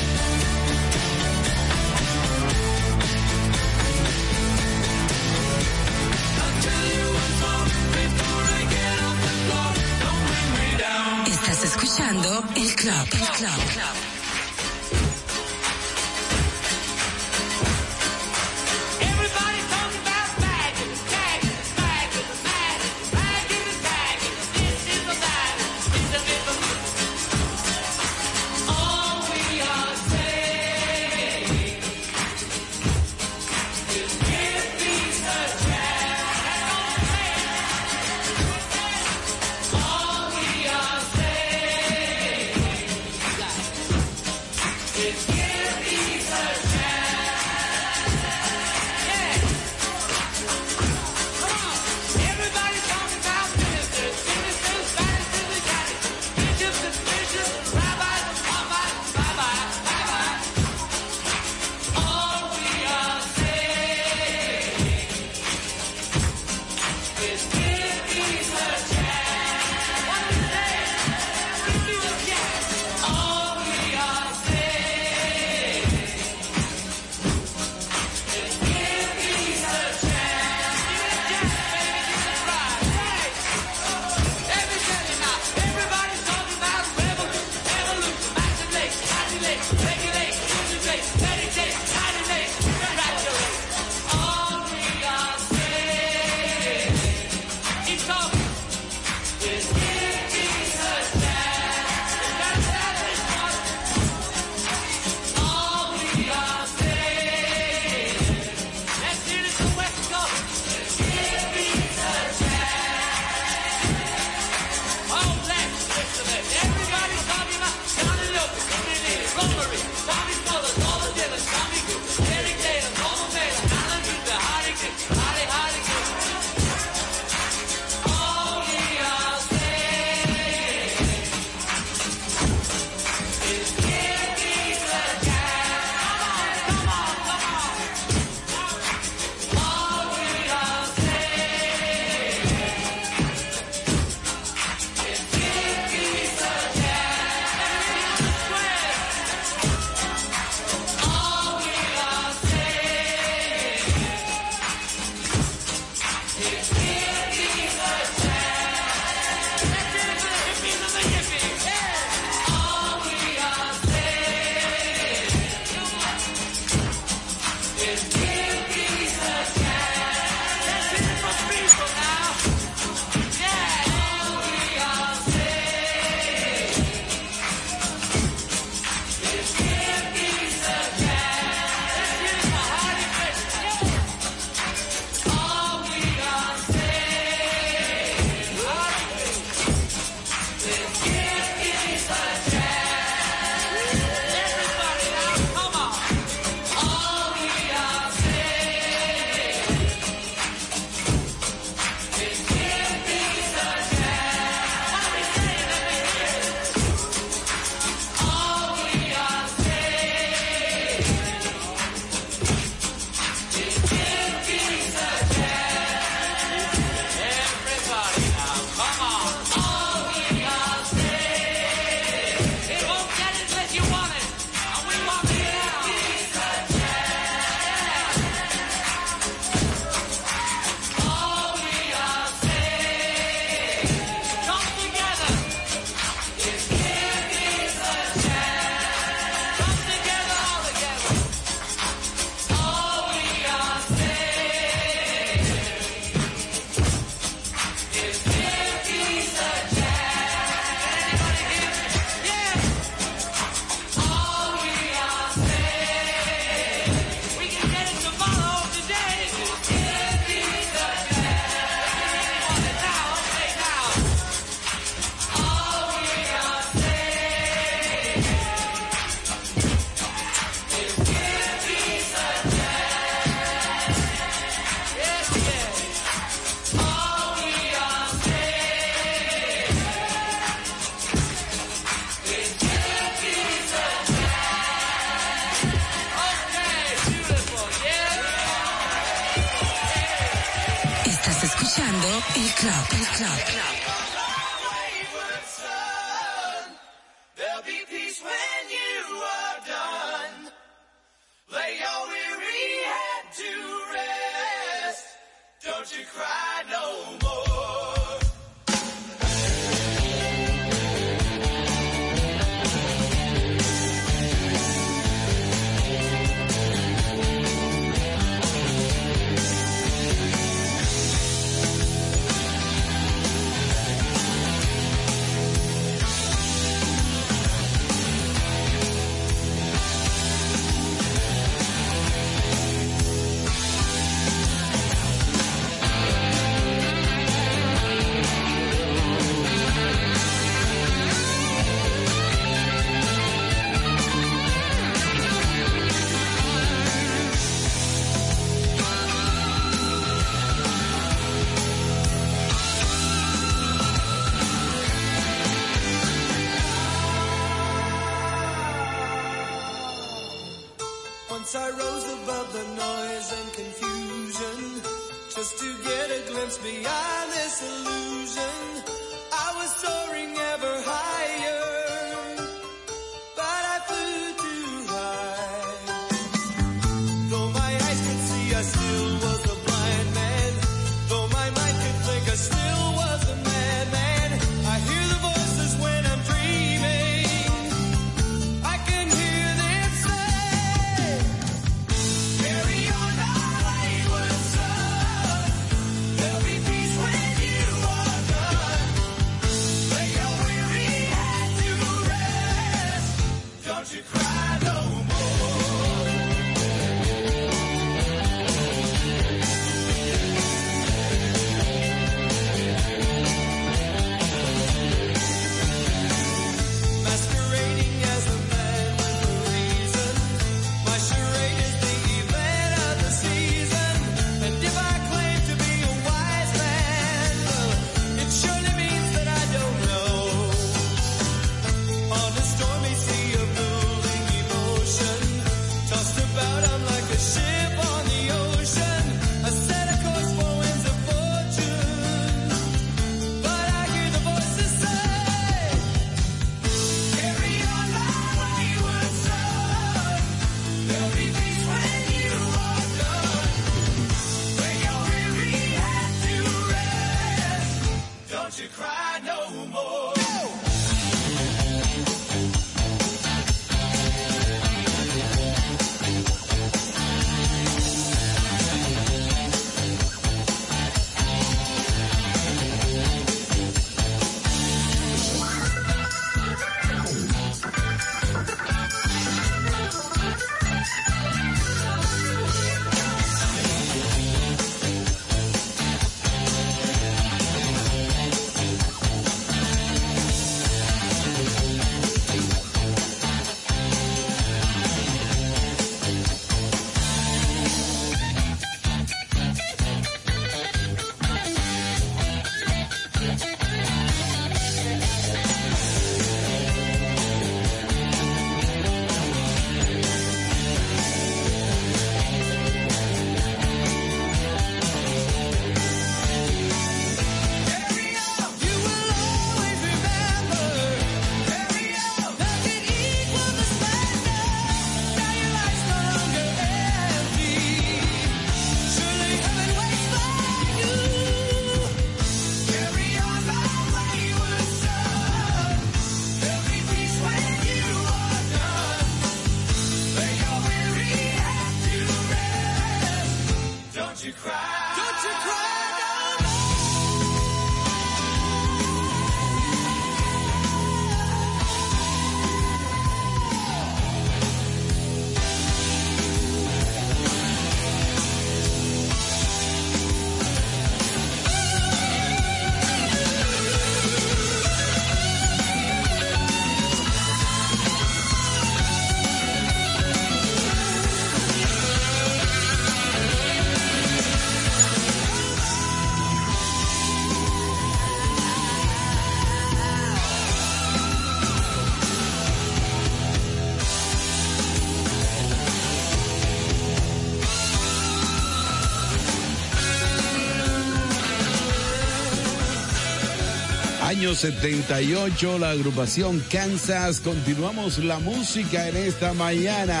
año 594.24 594.34
78, 594.34 595.58
la 595.58 595.72
agrupación 595.72 596.42
Kansas. 596.50 597.20
Continuamos 597.20 597.98
la 597.98 598.18
música 598.18 598.88
en 598.88 598.96
esta 598.96 599.34
mañana. 599.34 600.00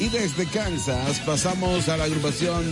Y 0.00 0.08
desde 0.08 0.46
Kansas 0.46 1.20
pasamos 1.20 1.86
a 1.90 1.98
la 1.98 2.04
agrupación 2.04 2.64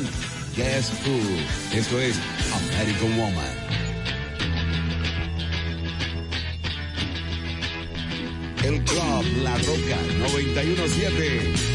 Guess 0.56 0.90
Who. 1.04 1.76
Esto 1.76 2.00
es 2.00 2.16
American 2.54 3.18
Woman. 3.18 3.44
El 8.62 8.82
Club 8.84 9.24
La 9.42 9.58
Roca 9.58 9.98
917. 10.18 11.73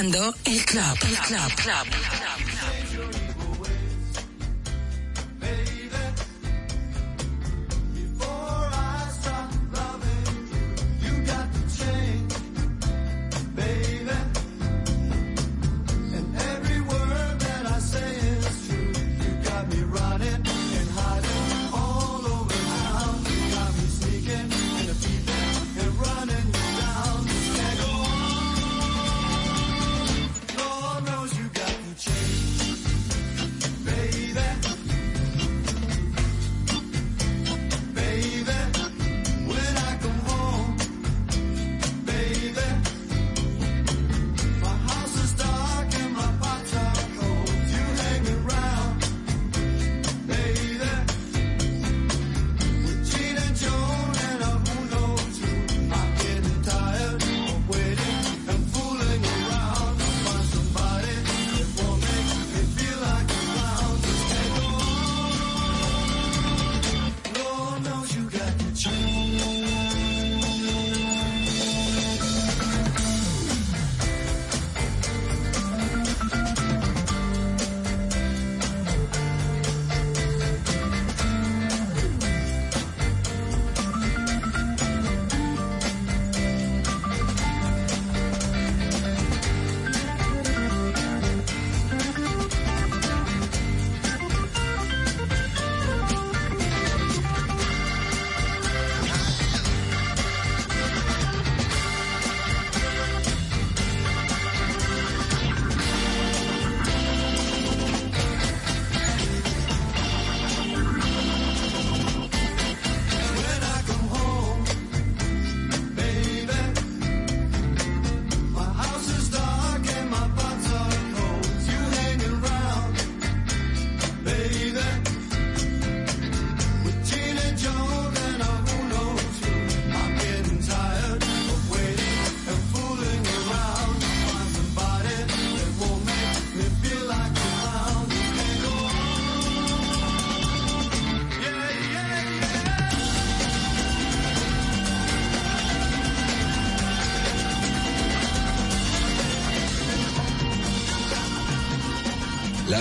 escuchando 0.00 0.34
el 0.46 0.64
club, 0.64 0.98
el 1.02 1.18
club, 1.18 1.54
club. 1.56 2.09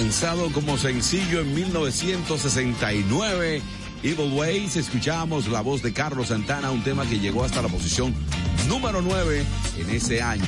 Lanzado 0.02 0.50
como 0.54 0.78
sencillo 0.78 1.42
en 1.42 1.54
1969, 1.54 3.62
Evil 4.02 4.32
Ways, 4.32 4.78
escuchamos 4.78 5.50
la 5.50 5.60
voz 5.60 5.84
de 5.84 5.92
Carlos 5.92 6.30
Santana, 6.30 6.72
un 6.72 6.82
tema 6.86 7.06
que 7.06 7.20
llegó 7.20 7.44
hasta 7.44 7.62
la 7.62 7.68
posición 7.68 8.16
número 8.70 9.02
9 9.02 9.44
en 9.78 9.90
ese 9.90 10.22
año. 10.22 10.46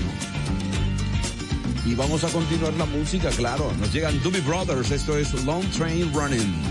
Y 1.85 1.95
vamos 1.95 2.23
a 2.23 2.29
continuar 2.29 2.73
la 2.75 2.85
música, 2.85 3.29
claro. 3.31 3.73
Nos 3.77 3.91
llegan 3.91 4.23
Doobie 4.23 4.39
Brothers, 4.39 4.91
esto 4.91 5.17
es 5.17 5.33
Long 5.43 5.69
Train 5.71 6.13
Running. 6.13 6.70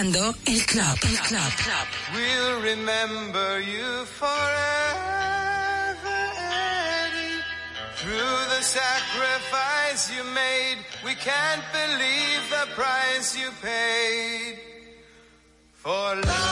Escuchando 0.00 0.34
El 0.46 0.64
Club. 0.66 0.98
El 1.02 1.18
Club. 1.18 1.86
We'll 2.14 2.62
remember 2.62 3.60
you 3.60 4.04
forever. 4.06 5.10
Through 7.96 8.46
the 8.48 8.62
sacrifice 8.62 10.10
you 10.14 10.24
made, 10.24 10.78
we 11.04 11.14
can't 11.14 11.62
believe 11.72 12.48
the 12.48 12.66
price 12.74 13.36
you 13.36 13.50
paid 13.60 14.58
for 15.74 16.16
Little 16.16 16.49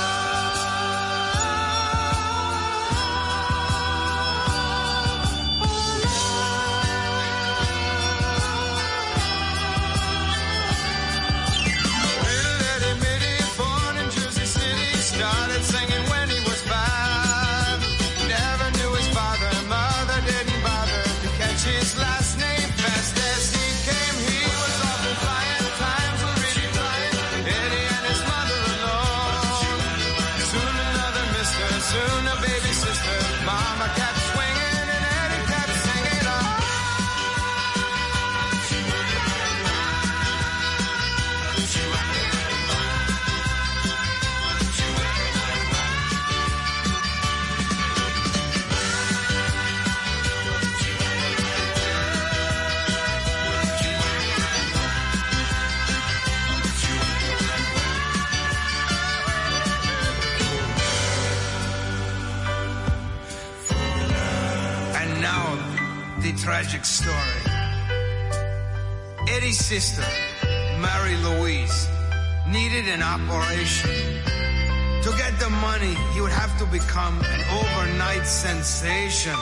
become 76.99 77.21
an 77.31 77.41
overnight 77.61 78.27
sensation. 78.27 79.37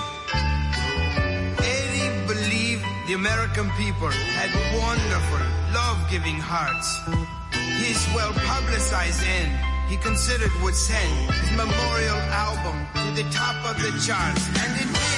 Eddie 1.58 2.26
believed 2.26 2.84
the 3.06 3.14
American 3.14 3.70
people 3.78 4.10
had 4.10 4.50
wonderful, 4.76 5.40
love-giving 5.72 6.38
hearts. 6.38 7.00
His 7.80 7.96
well-publicized 8.14 9.22
end, 9.24 9.52
he 9.88 9.96
considered 9.96 10.50
would 10.62 10.74
send 10.74 11.32
his 11.32 11.50
memorial 11.52 12.20
album 12.28 12.76
to 12.94 13.22
the 13.22 13.28
top 13.30 13.56
of 13.64 13.80
the 13.80 13.90
charts, 14.04 14.48
and 14.60 14.80
it 14.80 14.92
did. 14.92 15.15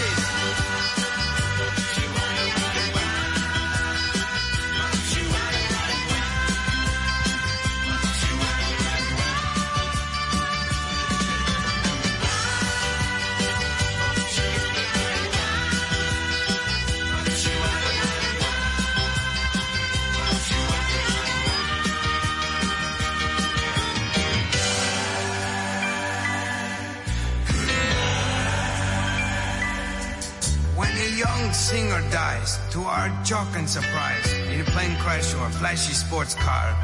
Shock 33.27 33.49
and 33.57 33.69
surprise, 33.69 34.33
in 34.53 34.61
a 34.61 34.65
plane 34.65 34.97
crash 34.99 35.35
or 35.35 35.47
a 35.47 35.51
flashy 35.51 35.93
sports 35.93 36.35
car, 36.35 36.75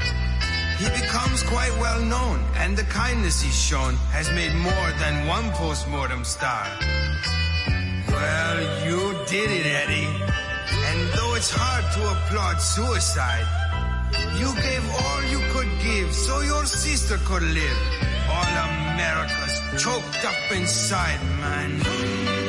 he 0.78 0.86
becomes 0.90 1.42
quite 1.44 1.72
well 1.78 2.00
known, 2.02 2.44
and 2.56 2.76
the 2.76 2.82
kindness 2.84 3.40
he's 3.40 3.56
shown 3.56 3.94
has 4.10 4.30
made 4.30 4.52
more 4.54 4.88
than 4.98 5.26
one 5.26 5.50
postmortem 5.52 6.24
star. 6.24 6.66
Well, 8.08 8.86
you 8.86 9.14
did 9.26 9.50
it, 9.50 9.66
Eddie. 9.66 10.10
And 10.88 10.98
though 11.14 11.34
it's 11.34 11.50
hard 11.50 11.84
to 11.94 12.00
applaud 12.12 12.60
suicide, 12.60 13.46
you 14.38 14.52
gave 14.54 14.84
all 15.02 15.22
you 15.30 15.40
could 15.52 15.70
give 15.82 16.12
so 16.12 16.40
your 16.40 16.64
sister 16.66 17.18
could 17.24 17.42
live. 17.42 17.78
All 18.28 18.54
America's 18.68 19.82
choked 19.82 20.24
up 20.24 20.52
inside, 20.52 21.20
man. 21.40 22.43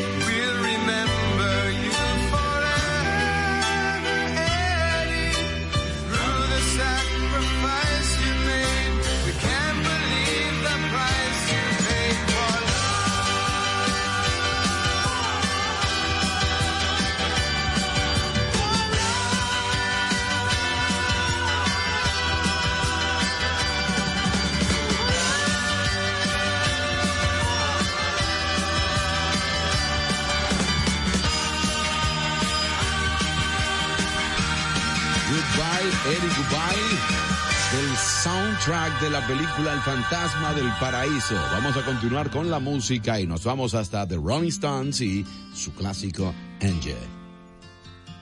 De 39.02 39.10
la 39.10 39.26
película 39.28 39.74
El 39.74 39.80
Fantasma 39.80 40.54
del 40.54 40.70
Paraíso. 40.80 41.36
Vamos 41.52 41.76
a 41.76 41.84
continuar 41.84 42.30
con 42.30 42.50
la 42.50 42.60
música 42.60 43.20
y 43.20 43.28
nos 43.28 43.44
vamos 43.44 43.74
hasta 43.74 44.08
The 44.08 44.16
Rolling 44.16 44.50
Stones 44.50 45.02
y 45.02 45.26
su 45.54 45.74
clásico 45.74 46.34
Angel. 46.62 46.96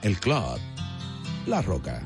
El 0.02 0.18
Club, 0.18 0.58
La 1.46 1.62
Roca. 1.62 2.02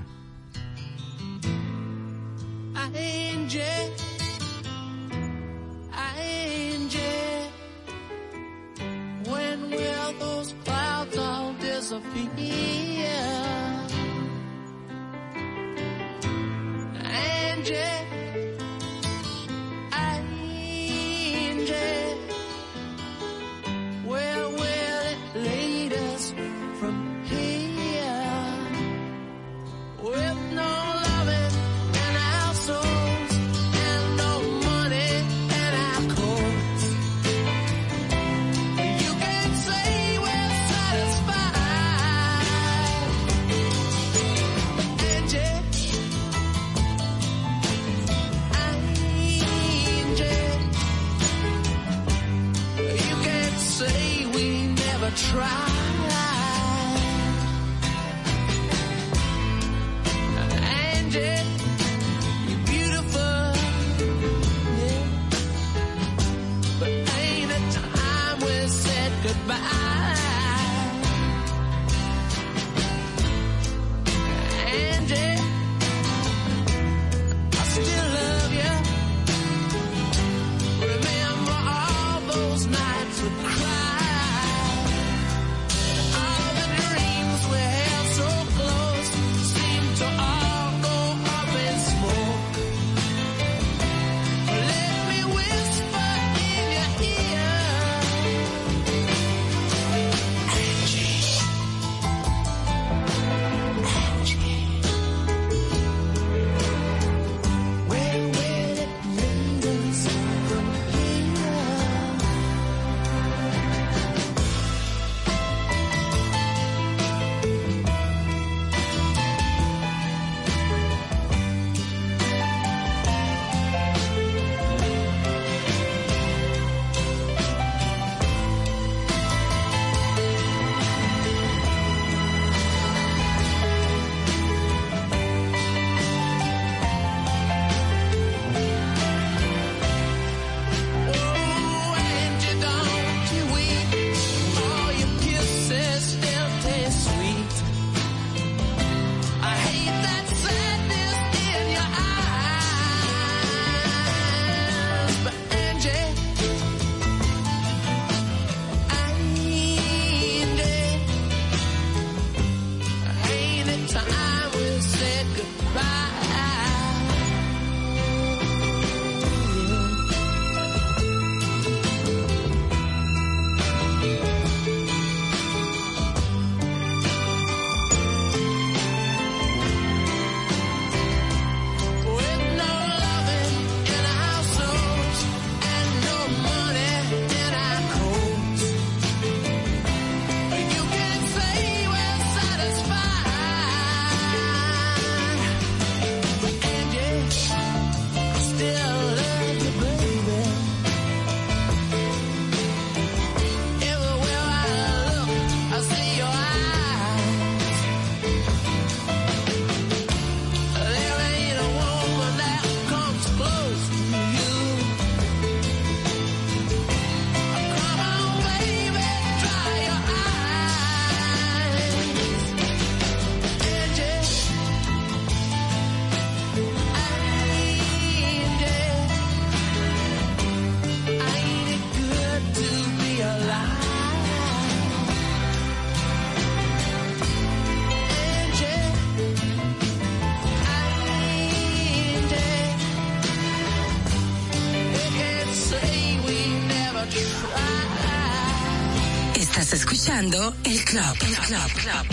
escuchando 250.28 250.54
El 250.64 250.84
Club. 250.84 251.16
El 251.22 251.36
Club. 251.36 251.70
Club. 251.82 252.06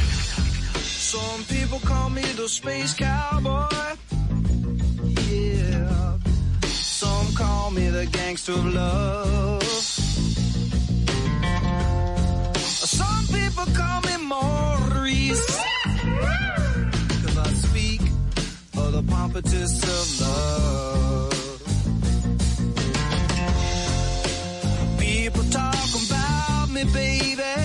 Some 0.81 1.43
people 1.45 1.79
call 1.79 2.09
me 2.09 2.21
the 2.21 2.47
space 2.47 2.93
cowboy. 2.93 3.67
Yeah. 5.29 6.17
Some 6.63 7.33
call 7.35 7.71
me 7.71 7.89
the 7.89 8.05
gangster 8.05 8.53
of 8.53 8.73
love. 8.73 9.63
Some 12.83 13.27
people 13.27 13.65
call 13.73 14.01
me 14.01 14.17
Maurice. 14.25 15.45
Cause 17.23 17.37
I 17.37 17.53
speak 17.53 18.01
of 18.77 18.91
the 18.93 19.03
pompous 19.07 19.83
of 19.83 20.21
love. 20.21 21.31
people 24.99 25.43
talk 25.49 25.89
about 26.07 26.69
me, 26.69 26.83
baby. 26.93 27.64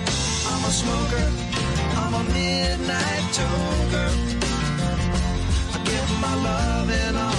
a 0.71 0.73
smoker. 0.73 1.27
I'm 2.01 2.13
a 2.13 2.23
midnight 2.31 3.25
toker. 3.37 4.09
I 5.75 5.77
give 5.83 6.09
my 6.21 6.35
love 6.35 6.89
and 6.89 7.17
all. 7.17 7.30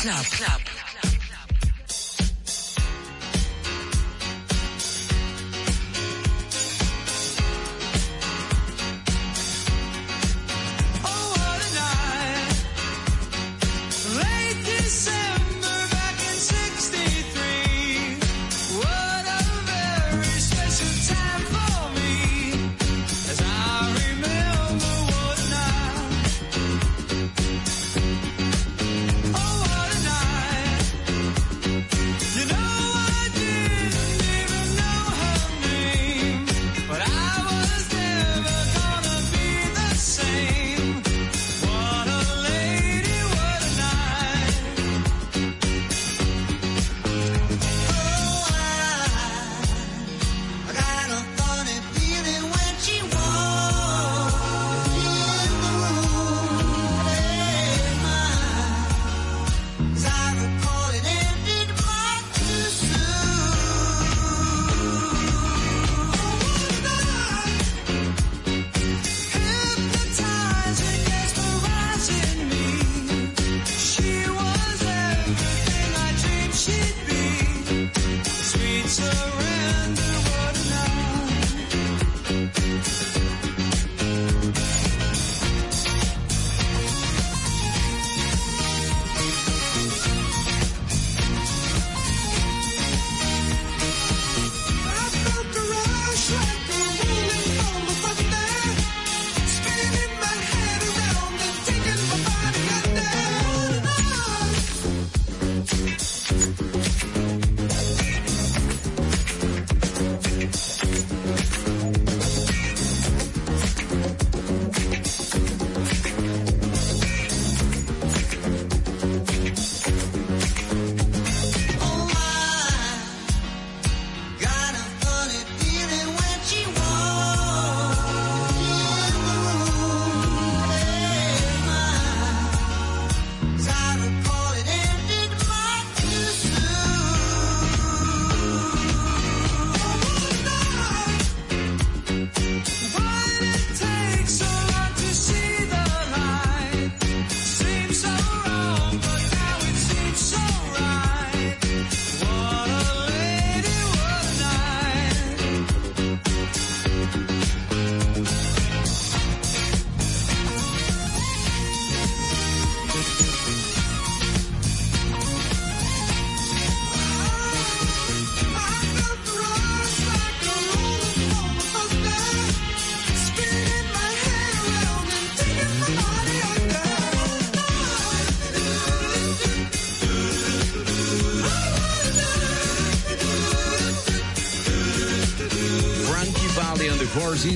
Club. 0.00 0.29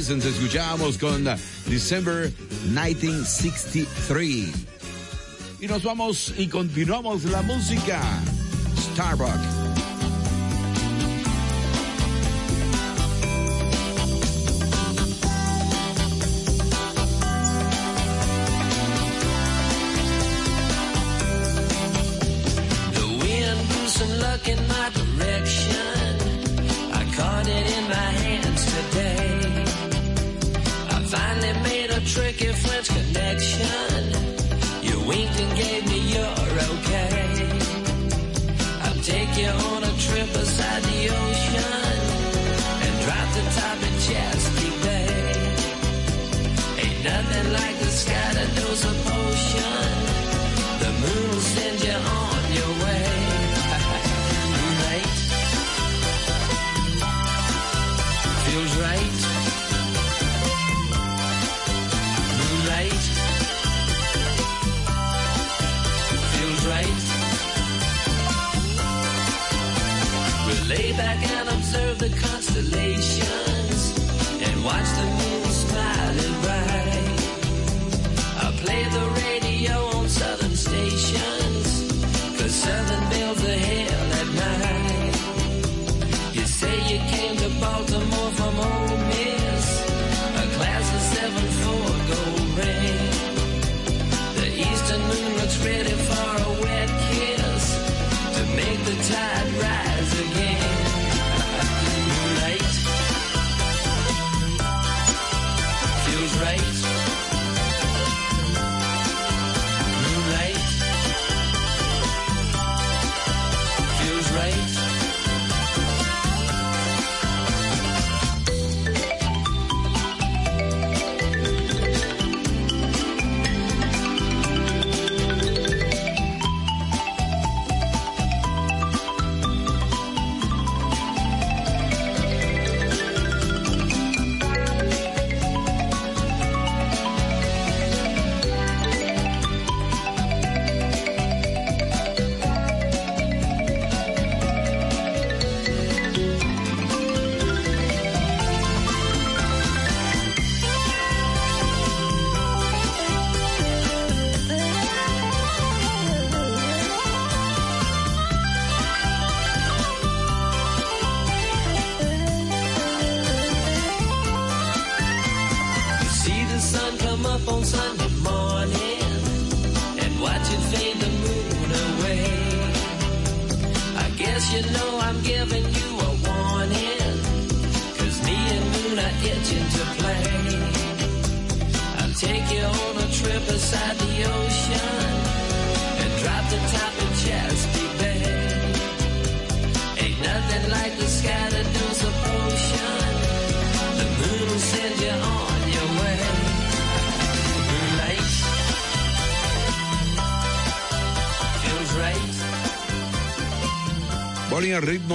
Simpsons 0.05 0.37
escuchábamos 0.37 0.99
con 0.99 1.25
December 1.67 2.31
1963. 2.67 4.53
Y 5.61 5.67
nos 5.67 5.83
vamos 5.83 6.35
y 6.37 6.47
continuamos 6.47 7.25
la 7.25 7.41
música. 7.41 8.03
Starbucks. 8.93 9.54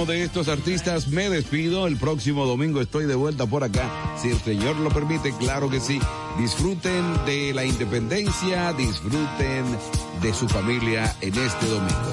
de 0.06 0.24
estos 0.24 0.48
artistas 0.48 1.08
me 1.08 1.28
despido. 1.28 1.86
El 1.86 1.96
próximo 1.96 2.46
domingo 2.46 2.80
estoy 2.80 3.06
de 3.06 3.14
vuelta 3.14 3.46
por 3.46 3.64
acá. 3.64 3.90
Si 4.20 4.28
el 4.28 4.38
Señor 4.38 4.76
lo 4.76 4.90
permite, 4.90 5.32
claro 5.38 5.68
que 5.68 5.80
sí. 5.80 6.00
Disfruten 6.38 7.24
de 7.26 7.52
la 7.54 7.64
independencia, 7.64 8.72
disfruten 8.72 9.64
de 10.22 10.34
su 10.34 10.48
familia 10.48 11.14
en 11.20 11.34
este 11.36 11.66
domingo. 11.66 12.12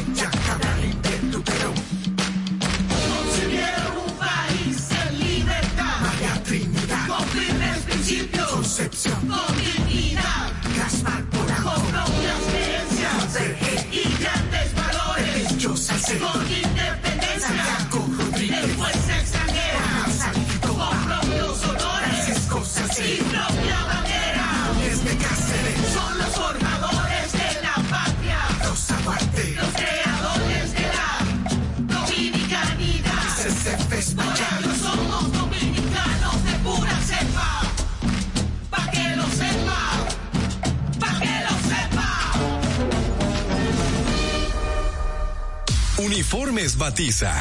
Batiza, 46.81 47.40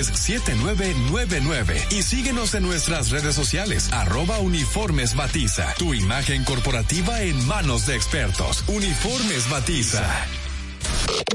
809-563-7999 0.00 1.92
y 1.92 2.02
síguenos 2.02 2.54
en 2.54 2.62
nuestras 2.62 3.10
redes 3.10 3.34
sociales 3.34 3.90
arroba 3.92 4.38
uniformes 4.38 5.14
batiza. 5.14 5.74
Tu 5.78 5.94
imagen 5.94 6.44
corporativa 6.44 7.20
en 7.22 7.46
manos 7.46 7.86
de 7.86 7.96
expertos. 7.96 8.64
Uniformes 8.68 9.50
batiza. 9.50 10.06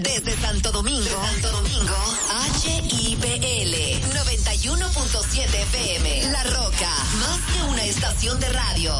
Desde 0.01 0.35
Santo 0.37 0.71
Domingo, 0.71 1.03
Santo 1.03 1.51
Domingo, 1.51 1.95
HIPL 2.63 3.73
91.7 4.13 5.55
FM. 5.55 6.31
La 6.31 6.43
Roca, 6.43 6.89
más 7.19 7.39
que 7.53 7.63
una 7.69 7.83
estación 7.83 8.39
de 8.39 8.49
radio. 8.49 8.93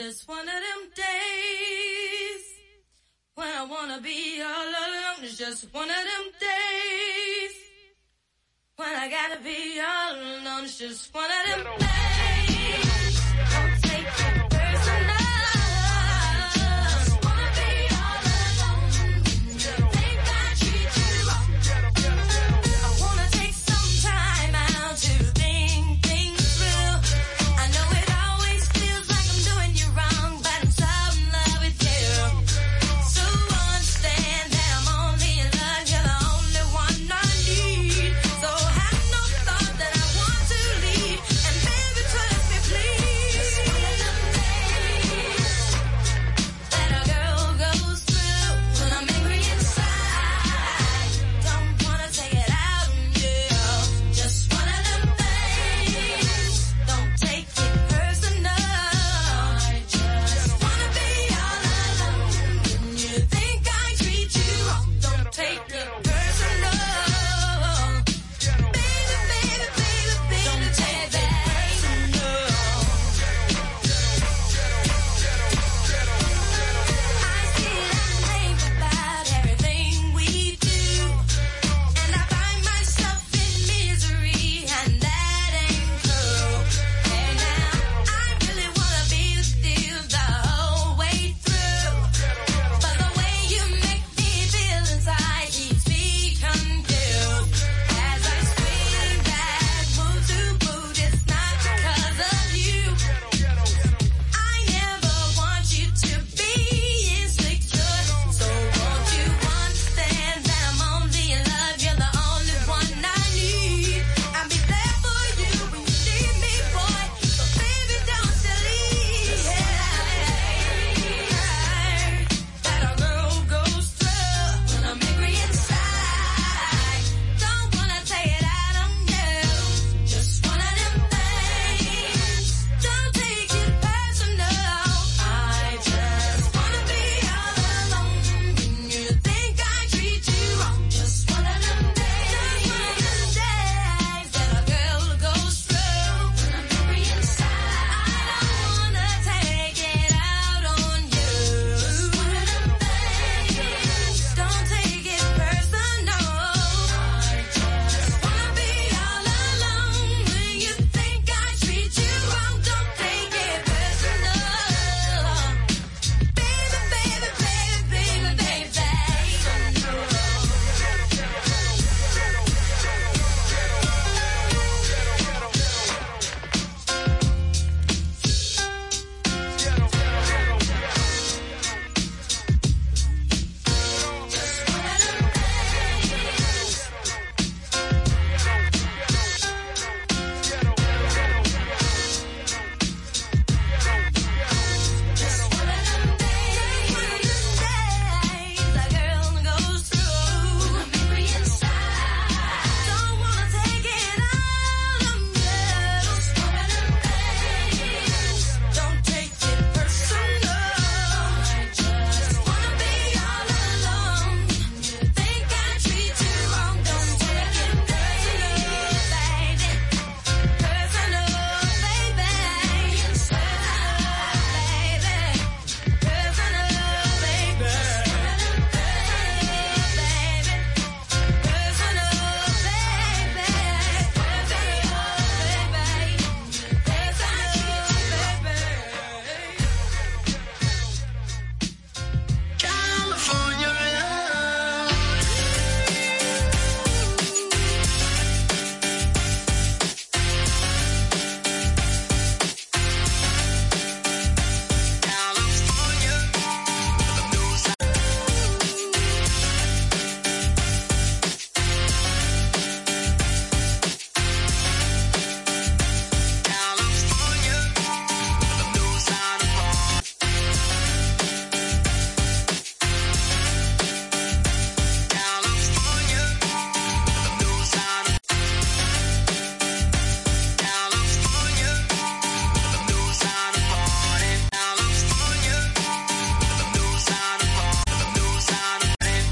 It's 0.00 0.26
one 0.26 0.40
of 0.40 0.46
them 0.46 0.90
days 0.96 2.42
when 3.34 3.48
I 3.48 3.64
wanna 3.64 4.00
be 4.00 4.42
all 4.42 4.68
alone. 4.68 4.91
It's 5.24 5.38
just 5.38 5.72
one 5.72 5.88
of 5.88 5.94
them 5.94 6.32
days 6.40 7.54
when 8.74 8.88
I 8.88 9.08
gotta 9.08 9.40
be 9.40 9.80
all 9.80 10.16
alone. 10.16 10.64
It's 10.64 10.78
just 10.78 11.14
one 11.14 11.30
of 11.30 11.64
them 11.64 11.78
days. 11.78 13.01